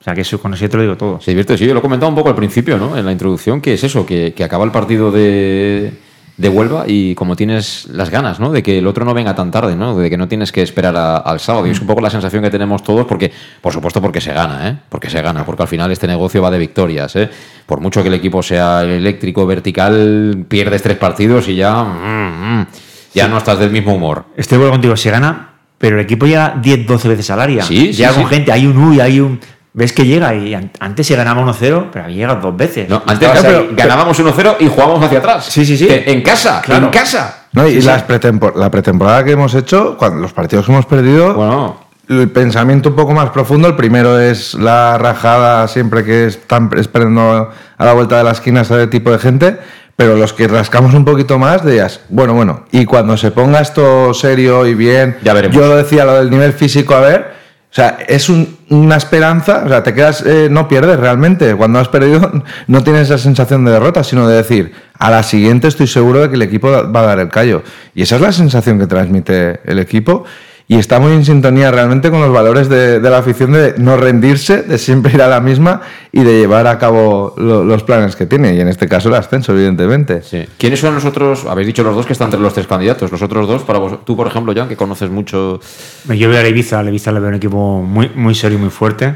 [0.00, 1.20] O sea, que eso con eso te lo digo todo.
[1.20, 2.96] Se divierte, sí, yo lo he comentado un poco al principio, ¿no?
[2.96, 5.92] En la introducción, que es eso, que, que acaba el partido de,
[6.38, 8.50] de Huelva y como tienes las ganas, ¿no?
[8.52, 9.96] De que el otro no venga tan tarde, ¿no?
[9.98, 11.66] De que no tienes que esperar a- al sábado.
[11.66, 13.30] Y es un poco la sensación que tenemos todos, porque,
[13.60, 14.76] por supuesto, porque se gana, ¿eh?
[14.88, 17.28] Porque se gana, porque al final este negocio va de victorias, ¿eh?
[17.66, 21.82] Por mucho que el equipo sea eléctrico, vertical, pierdes tres partidos y ya.
[21.84, 22.66] mm, mm,
[23.14, 24.26] ya no estás del mismo humor.
[24.36, 27.62] Estoy de acuerdo contigo, se gana, pero el equipo llega 10, 12 veces al área.
[27.64, 28.24] Sí, sí, con sí.
[28.26, 29.40] gente, hay un uy, hay un.
[29.74, 32.88] Ves que llega y an- antes se ganaba 1-0, pero llega dos veces.
[32.88, 35.44] No, antes Claro, pero- pero- ganábamos 1-0 y jugábamos hacia atrás.
[35.44, 35.86] Sí, sí, sí.
[35.86, 36.86] Que En casa, Claro.
[36.86, 37.44] en casa.
[37.52, 37.86] No, y Sí, sí.
[37.86, 41.76] las pretempor- la pretemporada que hemos hecho, cuando los partidos que hemos perdido,
[42.08, 47.50] el pensamiento un poco más profundo, el primero es la rajada siempre que están esperando
[47.76, 49.58] a la vuelta de la esquina ese tipo de gente,
[49.96, 54.14] pero los que rascamos un poquito más, decías, bueno, bueno, y cuando se ponga esto
[54.14, 55.56] serio y bien, Ya veremos.
[55.56, 57.32] yo lo decía, lo del nivel físico, a ver,
[57.70, 61.54] o sea, es un- una esperanza, o sea, te quedas, eh, no pierdes realmente.
[61.54, 65.68] Cuando has perdido, no tienes esa sensación de derrota, sino de decir, a la siguiente
[65.68, 67.62] estoy seguro de que el equipo va a dar el callo.
[67.94, 70.24] Y esa es la sensación que transmite el equipo.
[70.70, 73.96] Y está muy en sintonía realmente con los valores de, de la afición de no
[73.96, 75.80] rendirse, de siempre ir a la misma
[76.12, 78.54] y de llevar a cabo lo- los planes que tiene.
[78.54, 80.20] Y en este caso el ascenso, evidentemente.
[80.58, 81.46] ¿Quiénes son los otros?
[81.46, 83.10] Habéis dicho los dos que están entre los tres candidatos.
[83.10, 85.58] Los otros dos, para vos, tú, por ejemplo, Jan, que conoces mucho.
[86.06, 88.58] Yo veo a la Ibiza, a la Ibiza le veo un equipo muy, muy serio
[88.58, 89.14] y muy fuerte.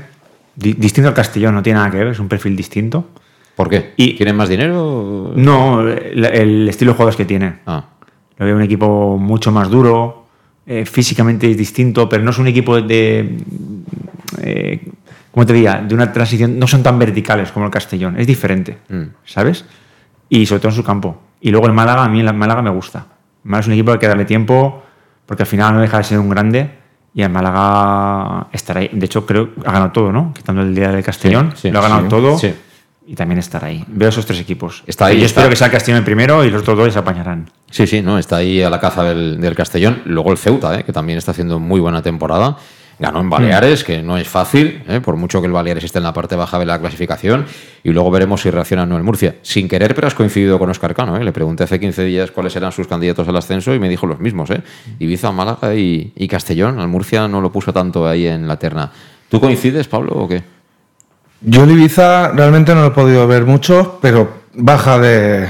[0.56, 3.08] Di- distinto al Castellón, no tiene nada que ver, es un perfil distinto.
[3.56, 3.92] ¿Por qué?
[3.98, 5.32] Y, ¿Tienen más dinero?
[5.36, 7.58] No, el, el estilo de juegos que tiene.
[7.66, 7.84] Ah.
[8.38, 10.21] Lo veo un equipo mucho más duro,
[10.66, 13.36] eh, físicamente es distinto, pero no es un equipo de.
[14.40, 14.88] Eh,
[15.30, 15.80] ¿Cómo te diría?
[15.86, 16.58] De una transición.
[16.58, 19.02] No son tan verticales como el Castellón, es diferente, Mm.
[19.24, 19.64] ¿sabes?
[20.28, 21.20] Y sobre todo en su campo.
[21.40, 23.06] Y luego el Málaga, a mí el Málaga me gusta.
[23.44, 24.82] El Málaga es un equipo que hay que darle tiempo,
[25.26, 26.70] porque al final no deja de ser un grande.
[27.14, 28.90] Y el Málaga estará ahí.
[28.92, 30.32] De hecho, creo que ha ganado todo, ¿no?
[30.32, 31.52] Quitando el día del Castellón.
[31.54, 32.38] Sí, sí, lo ha ganado sí, todo.
[32.38, 32.54] sí.
[33.06, 33.84] Y también estará ahí.
[33.88, 34.84] Veo esos tres equipos.
[34.86, 35.40] Está ahí, Yo está.
[35.40, 37.50] espero que sea el Castellón el primero y los otros dos se apañarán.
[37.70, 40.02] Sí, sí, no, está ahí a la caza del, del Castellón.
[40.04, 40.84] Luego el Ceuta, ¿eh?
[40.84, 42.56] que también está haciendo muy buena temporada.
[42.98, 45.00] Ganó en Baleares, que no es fácil, ¿eh?
[45.00, 47.46] por mucho que el Baleares esté en la parte baja de la clasificación.
[47.82, 49.36] Y luego veremos si reacciona o no el Murcia.
[49.42, 51.16] Sin querer, pero has coincidido con Oscar Cano.
[51.16, 51.24] ¿eh?
[51.24, 54.20] Le pregunté hace 15 días cuáles eran sus candidatos al ascenso y me dijo los
[54.20, 54.50] mismos.
[54.50, 54.62] ¿eh?
[55.00, 56.78] Ibiza, Málaga y, y Castellón.
[56.78, 58.92] Al Murcia no lo puso tanto ahí en la terna.
[59.28, 60.44] ¿Tú coincides, Pablo, o qué?
[61.44, 65.48] Yo el Ibiza realmente no lo he podido ver mucho, pero baja de,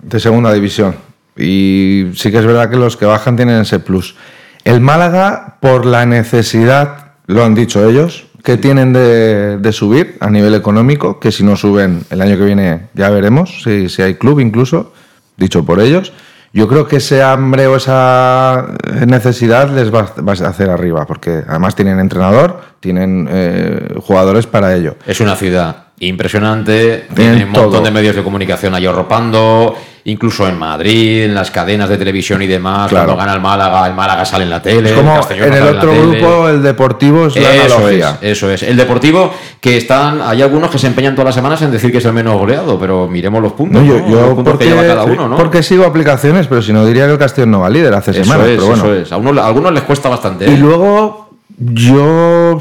[0.00, 0.96] de segunda división.
[1.36, 4.16] Y sí que es verdad que los que bajan tienen ese plus.
[4.64, 10.30] El Málaga, por la necesidad, lo han dicho ellos, que tienen de, de subir a
[10.30, 14.14] nivel económico, que si no suben el año que viene ya veremos, si, si hay
[14.14, 14.92] club incluso,
[15.36, 16.12] dicho por ellos.
[16.52, 18.66] Yo creo que ese hambre o esa
[19.06, 24.74] necesidad les va, va a hacer arriba, porque además tienen entrenador, tienen eh, jugadores para
[24.74, 24.96] ello.
[25.06, 27.82] Es una ciudad impresionante, Tienen tiene un montón todo.
[27.82, 32.46] de medios de comunicación ahí arropando, incluso en Madrid, en las cadenas de televisión y
[32.46, 33.06] demás, Claro.
[33.06, 35.90] cuando gana el Málaga, el Málaga sale en la tele, Es como en el otro
[35.92, 36.20] tele.
[36.20, 38.18] grupo, el deportivo es la Eso analogía.
[38.22, 38.62] es, eso es.
[38.62, 41.98] El Deportivo, que están, hay algunos que se empeñan todas las semanas en decir que
[41.98, 44.08] es el menos goleado, pero miremos los puntos, No, yo, ¿no?
[44.08, 45.36] yo los puntos porque, que lleva cada uno, ¿no?
[45.36, 48.24] porque sigo aplicaciones, pero si no diría que el Castellón no va líder hace eso
[48.24, 48.46] semanas.
[48.48, 48.84] es, pero bueno.
[48.84, 49.12] eso es.
[49.12, 50.46] A, unos- a algunos les cuesta bastante.
[50.50, 50.56] Y ¿eh?
[50.58, 51.28] luego
[51.58, 52.58] yo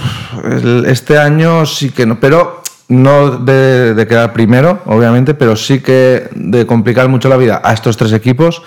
[0.88, 2.59] este año sí que no, pero
[2.90, 7.96] no de, quedar primero, obviamente, pero sí que de complicar mucho la vida a estos
[7.96, 8.62] tres equipos.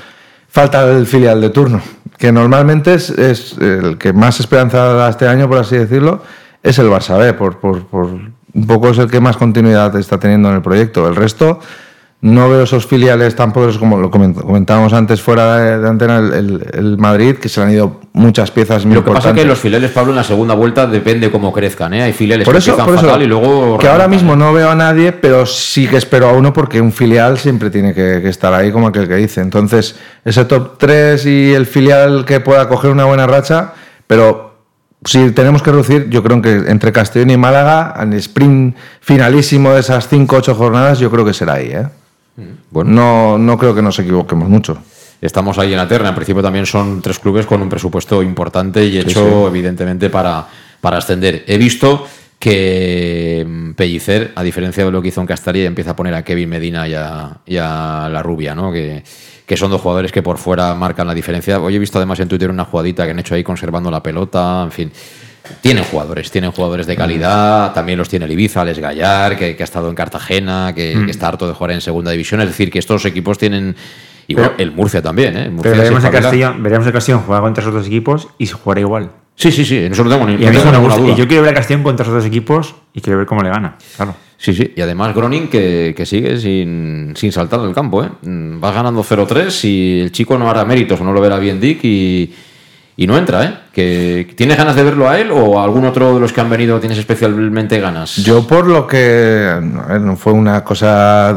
[0.48, 1.80] Falta el filial de turno,
[2.18, 6.22] que normalmente es, es el que más esperanza da este año, por así decirlo,
[6.62, 8.06] es el Barça B, por, por, por
[8.54, 11.08] un poco es el que más continuidad está teniendo en el proyecto.
[11.08, 11.60] El resto
[12.22, 16.32] no veo esos filiales tan poderosos como lo coment- comentábamos antes fuera de, antena, el,
[16.32, 19.34] el- el Madrid, que se le han ido muchas piezas muy Lo que pasa es
[19.34, 22.02] que los filiales, Pablo, en la segunda vuelta depende cómo crezcan, ¿eh?
[22.02, 23.76] Hay filiales Por que eso, por eso, fatal y luego...
[23.76, 24.36] que ahora mismo ¿eh?
[24.36, 27.92] no veo a nadie, pero sí que espero a uno porque un filial siempre tiene
[27.92, 29.40] que, que estar ahí como aquel que dice.
[29.40, 33.72] Entonces, ese top 3 y el filial que pueda coger una buena racha,
[34.06, 34.52] pero
[35.04, 39.80] si tenemos que reducir, yo creo que entre Castellón y Málaga, al sprint finalísimo de
[39.80, 41.70] esas 5 8 jornadas, yo creo que será ahí.
[41.72, 41.88] ¿eh?
[42.36, 44.78] No, no creo que nos equivoquemos mucho.
[45.20, 46.08] Estamos ahí en la terna.
[46.08, 49.46] En principio también son tres clubes con un presupuesto importante y hecho, sí.
[49.46, 50.46] evidentemente, para,
[50.80, 51.44] para ascender.
[51.46, 52.06] He visto
[52.38, 56.24] que mm, Pellicer, a diferencia de lo que hizo en Castalia, empieza a poner a
[56.24, 58.72] Kevin Medina y a, y a la Rubia, ¿no?
[58.72, 59.04] Que,
[59.46, 61.60] que son dos jugadores que por fuera marcan la diferencia.
[61.60, 64.62] Hoy he visto además en Twitter una jugadita que han hecho ahí conservando la pelota,
[64.64, 64.92] en fin.
[65.60, 69.62] Tienen jugadores, tienen jugadores de calidad, también los tiene el Ibiza, Les Gallar, que, que
[69.62, 71.04] ha estado en Cartagena, que, Mm.
[71.06, 72.40] que está harto de jugar en segunda división.
[72.40, 73.74] Es decir, que estos equipos tienen.
[74.28, 75.50] Y bueno, el Murcia también, ¿eh?
[75.50, 76.20] Murcia Pero veremos el, espabila.
[76.22, 79.10] Castellón, veremos el Castellón jugar contra esos dos equipos y se jugará igual.
[79.34, 81.00] Sí, sí, sí, no tengo ni Y, a no tengo gusta.
[81.00, 81.12] duda.
[81.12, 83.48] Y yo quiero ver al Castellón contra esos dos equipos y quiero ver cómo le
[83.50, 83.76] gana.
[83.96, 84.14] Claro.
[84.36, 84.72] Sí, sí.
[84.76, 88.08] Y además Groning que, que sigue sin, sin saltar del campo, ¿eh?
[88.22, 91.60] Mm, Vas ganando 0-3 y el chico no hará méritos o no lo verá bien
[91.60, 92.32] Dick y,
[93.02, 93.54] y no entra, ¿eh?
[93.72, 96.48] Que, ¿Tienes ganas de verlo a él o a algún otro de los que han
[96.48, 98.14] venido tienes especialmente ganas?
[98.16, 99.58] Yo por lo que
[100.00, 101.36] no fue una cosa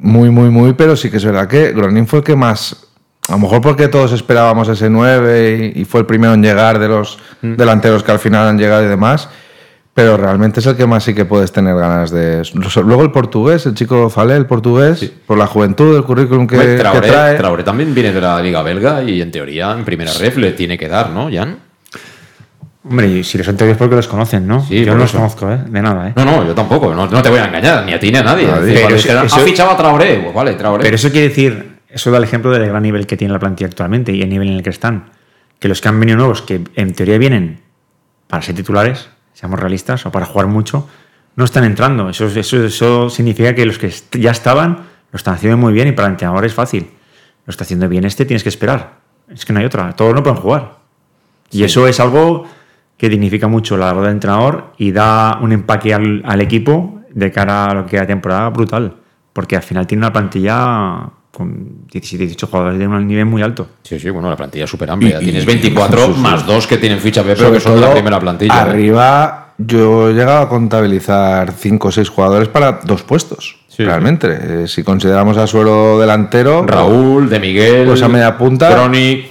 [0.00, 2.88] muy, muy, muy, pero sí que es verdad que Gronin fue el que más,
[3.28, 6.80] a lo mejor porque todos esperábamos ese 9 y, y fue el primero en llegar
[6.80, 9.28] de los delanteros que al final han llegado y demás,
[9.94, 12.42] pero realmente es el que más sí que puedes tener ganas de...
[12.84, 17.08] Luego el portugués, el chico Fale, el portugués, por la juventud, el currículum que, Traoré,
[17.08, 17.36] trae...
[17.36, 20.78] Traoré también viene de la Liga Belga y en teoría en primera ref le tiene
[20.78, 21.58] que dar, ¿no, Jan?
[22.84, 24.64] Hombre, y si los anteriores porque los conocen, ¿no?
[24.64, 25.58] Sí, yo no los conozco, ¿eh?
[25.68, 26.12] De nada, ¿eh?
[26.16, 28.22] No, no, yo tampoco, no, no te voy a engañar, ni a ti ni a
[28.24, 28.46] nadie.
[28.48, 28.74] Nadie.
[28.82, 30.82] Pero eso- ha fichado a Traoré, pues vale, Traoré.
[30.82, 33.68] Pero eso quiere decir, eso da el ejemplo del gran nivel que tiene la plantilla
[33.68, 35.10] actualmente y el nivel en el que están.
[35.60, 37.60] Que los que han venido nuevos, que en teoría vienen
[38.26, 39.10] para ser titulares,
[39.42, 40.86] seamos realistas, o para jugar mucho,
[41.34, 42.08] no están entrando.
[42.08, 45.92] Eso, eso, eso significa que los que ya estaban lo están haciendo muy bien y
[45.92, 46.88] para el entrenador es fácil.
[47.44, 49.00] Lo está haciendo bien este, tienes que esperar.
[49.28, 49.96] Es que no hay otra.
[49.96, 50.76] Todos no pueden jugar.
[51.50, 52.46] Y eso es algo
[52.96, 57.32] que dignifica mucho la labor del entrenador y da un empaque al, al equipo de
[57.32, 58.94] cara a lo que queda temporada brutal.
[59.32, 63.66] Porque al final tiene una plantilla con 17, 18 jugadores de un nivel muy alto.
[63.82, 65.18] Sí, sí, bueno, la plantilla es súper amplia.
[65.20, 66.20] Y- Tienes 24 sí, sí.
[66.20, 68.54] más dos que tienen ficha B, pero que son de la primera plantilla.
[68.54, 68.60] ¿eh?
[68.60, 73.56] Arriba, yo he llegado a contabilizar 5 o 6 jugadores para dos puestos.
[73.68, 73.84] Sí.
[73.86, 74.28] realmente.
[74.64, 78.70] Eh, si consideramos a Suero delantero, Raúl, De Miguel, Pues a media punta.
[78.70, 79.26] Cronic,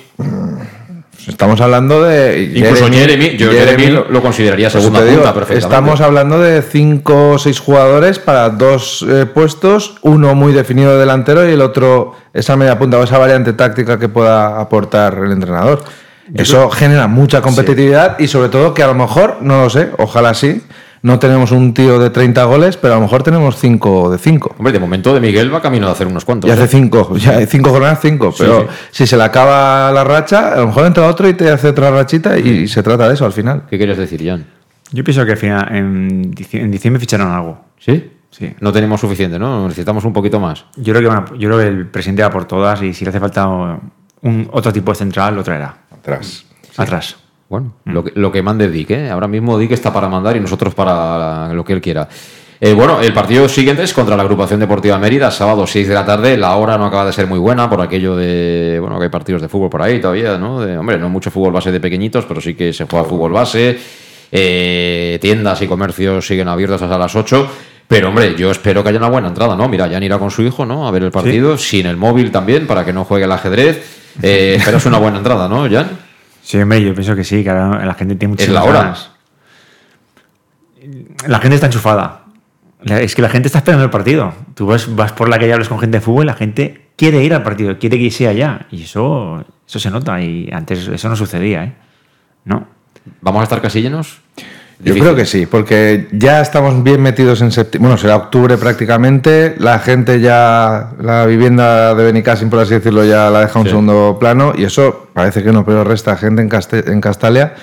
[1.28, 2.52] estamos hablando de.
[2.56, 3.38] incluso Jeremy.
[3.38, 5.66] Yo Jeremy lo, lo consideraría segunda digo, punta perfectamente.
[5.66, 11.00] Estamos hablando de 5 o 6 jugadores para dos eh, puestos, uno muy definido de
[11.00, 15.32] delantero y el otro esa media punta o esa variante táctica que pueda aportar el
[15.32, 15.84] entrenador.
[16.34, 20.34] Eso genera mucha competitividad y sobre todo que a lo mejor, no lo sé, ojalá
[20.34, 20.62] sí,
[21.04, 24.56] no tenemos un tío de 30 goles, pero a lo mejor tenemos 5 de 5.
[24.58, 26.48] Hombre, de momento De Miguel va camino de hacer unos cuantos.
[26.48, 26.54] Y ¿eh?
[26.56, 28.68] hace 5, ya hay 5 jornadas, 5, Sí, pero sí.
[28.92, 31.90] si se le acaba la racha, a lo mejor entra otro y te hace otra
[31.92, 33.64] rachita y se trata de eso al final.
[33.70, 34.46] ¿Qué quieres decir, Jan?
[34.92, 37.62] Yo pienso que al final, en, dici- en diciembre ficharon algo.
[37.80, 38.12] ¿Sí?
[38.30, 38.54] Sí.
[38.60, 39.68] No tenemos suficiente, ¿no?
[39.68, 40.66] Necesitamos un poquito más.
[40.78, 43.10] Yo creo que, a- yo creo que el presidente va por todas y si le
[43.10, 45.78] hace falta un, otro tipo de central, lo traerá.
[45.92, 46.46] Atrás.
[46.78, 47.18] Atrás.
[47.52, 49.10] Bueno, lo, que, lo que mande Dick, ¿eh?
[49.10, 52.08] Ahora mismo Dick está para mandar y nosotros para lo que él quiera.
[52.62, 56.06] Eh, bueno, el partido siguiente es contra la agrupación deportiva Mérida, sábado 6 de la
[56.06, 56.38] tarde.
[56.38, 58.78] La hora no acaba de ser muy buena por aquello de.
[58.80, 60.62] Bueno, que hay partidos de fútbol por ahí todavía, ¿no?
[60.62, 63.78] De- hombre, no mucho fútbol base de pequeñitos, pero sí que se juega fútbol base.
[64.32, 67.48] Eh, tiendas y comercios siguen abiertos hasta las 8.
[67.86, 69.68] Pero, hombre, yo espero que haya una buena entrada, ¿no?
[69.68, 70.88] Mira, Jan irá con su hijo, ¿no?
[70.88, 74.14] A ver el partido, sin el móvil también, para que no juegue el ajedrez.
[74.22, 76.11] Eh, espero es una buena entrada, ¿no, Jan?
[76.44, 78.80] Sí, hombre, yo pienso que sí, que ahora la gente tiene Es muchísimas la hora.
[78.82, 79.12] ganas.
[81.28, 82.26] La gente está enchufada.
[82.84, 84.34] Es que la gente está esperando el partido.
[84.56, 87.34] Tú vas, vas por la calle, hablas con gente de fútbol, la gente quiere ir
[87.34, 88.66] al partido, quiere que sea ya.
[88.72, 90.20] Y eso, eso se nota.
[90.22, 91.74] Y antes eso no sucedía, ¿eh?
[92.46, 92.66] No.
[93.22, 94.20] ¿Vamos a estar casi llenos?
[94.84, 97.90] Yo creo que sí, porque ya estamos bien metidos en septiembre.
[97.90, 99.56] Bueno, será octubre prácticamente.
[99.60, 103.66] La gente ya, la vivienda de Benicassim, por así decirlo, ya la deja a un
[103.66, 103.70] Sí.
[103.72, 104.54] segundo plano.
[104.58, 106.50] Y eso parece que no, pero resta gente en,
[106.94, 107.54] en Castalia.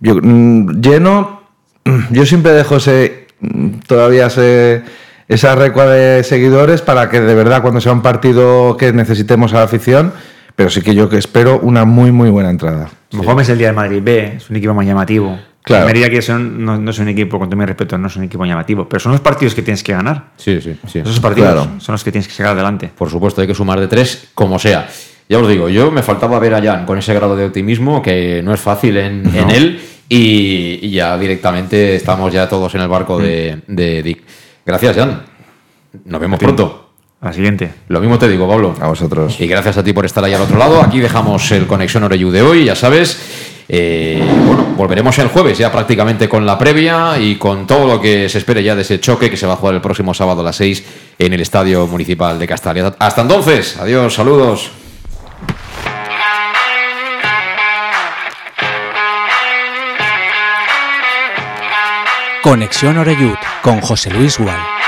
[0.00, 1.42] Yo, mm, lleno,
[2.10, 4.82] yo siempre dejo ese, mm, todavía ese,
[5.28, 9.56] esa recua de seguidores para que de verdad cuando sea un partido que necesitemos a
[9.58, 10.12] la afición.
[10.54, 12.84] Pero sí que yo que espero una muy, muy buena entrada.
[12.84, 15.38] A lo mejor es el día de Madrid B, es un equipo más llamativo.
[15.64, 15.86] Claro.
[15.86, 18.24] Mérida que son, no, no es un equipo, con todo mi respeto, no es un
[18.24, 20.30] equipo llamativo, pero son los partidos que tienes que ganar.
[20.36, 20.98] Sí, sí, sí.
[20.98, 21.70] Esos partidos Claro.
[21.80, 22.90] son los que tienes que sacar adelante.
[22.96, 24.88] Por supuesto, hay que sumar de tres, como sea.
[25.28, 28.42] Ya os digo, yo me faltaba ver a Jan con ese grado de optimismo que
[28.42, 32.88] no es fácil en, en él y, y ya directamente estamos ya todos en el
[32.88, 34.22] barco de, de Dick.
[34.66, 35.22] Gracias, Jan.
[36.04, 36.90] Nos vemos pronto.
[37.20, 37.72] A la siguiente.
[37.86, 38.74] Lo mismo te digo, Pablo.
[38.80, 39.40] A vosotros.
[39.40, 40.82] Y gracias a ti por estar ahí al otro lado.
[40.82, 43.51] Aquí dejamos el Conexión Oreyu de hoy, ya sabes.
[43.68, 48.28] Eh, bueno, volveremos el jueves ya prácticamente con la previa y con todo lo que
[48.28, 50.44] se espere ya de ese choque que se va a jugar el próximo sábado a
[50.44, 50.84] las 6
[51.18, 52.94] en el Estadio Municipal de Castalia.
[52.98, 54.70] Hasta entonces, adiós, saludos.
[62.42, 64.81] Conexión Oreyud con José Luis Gual.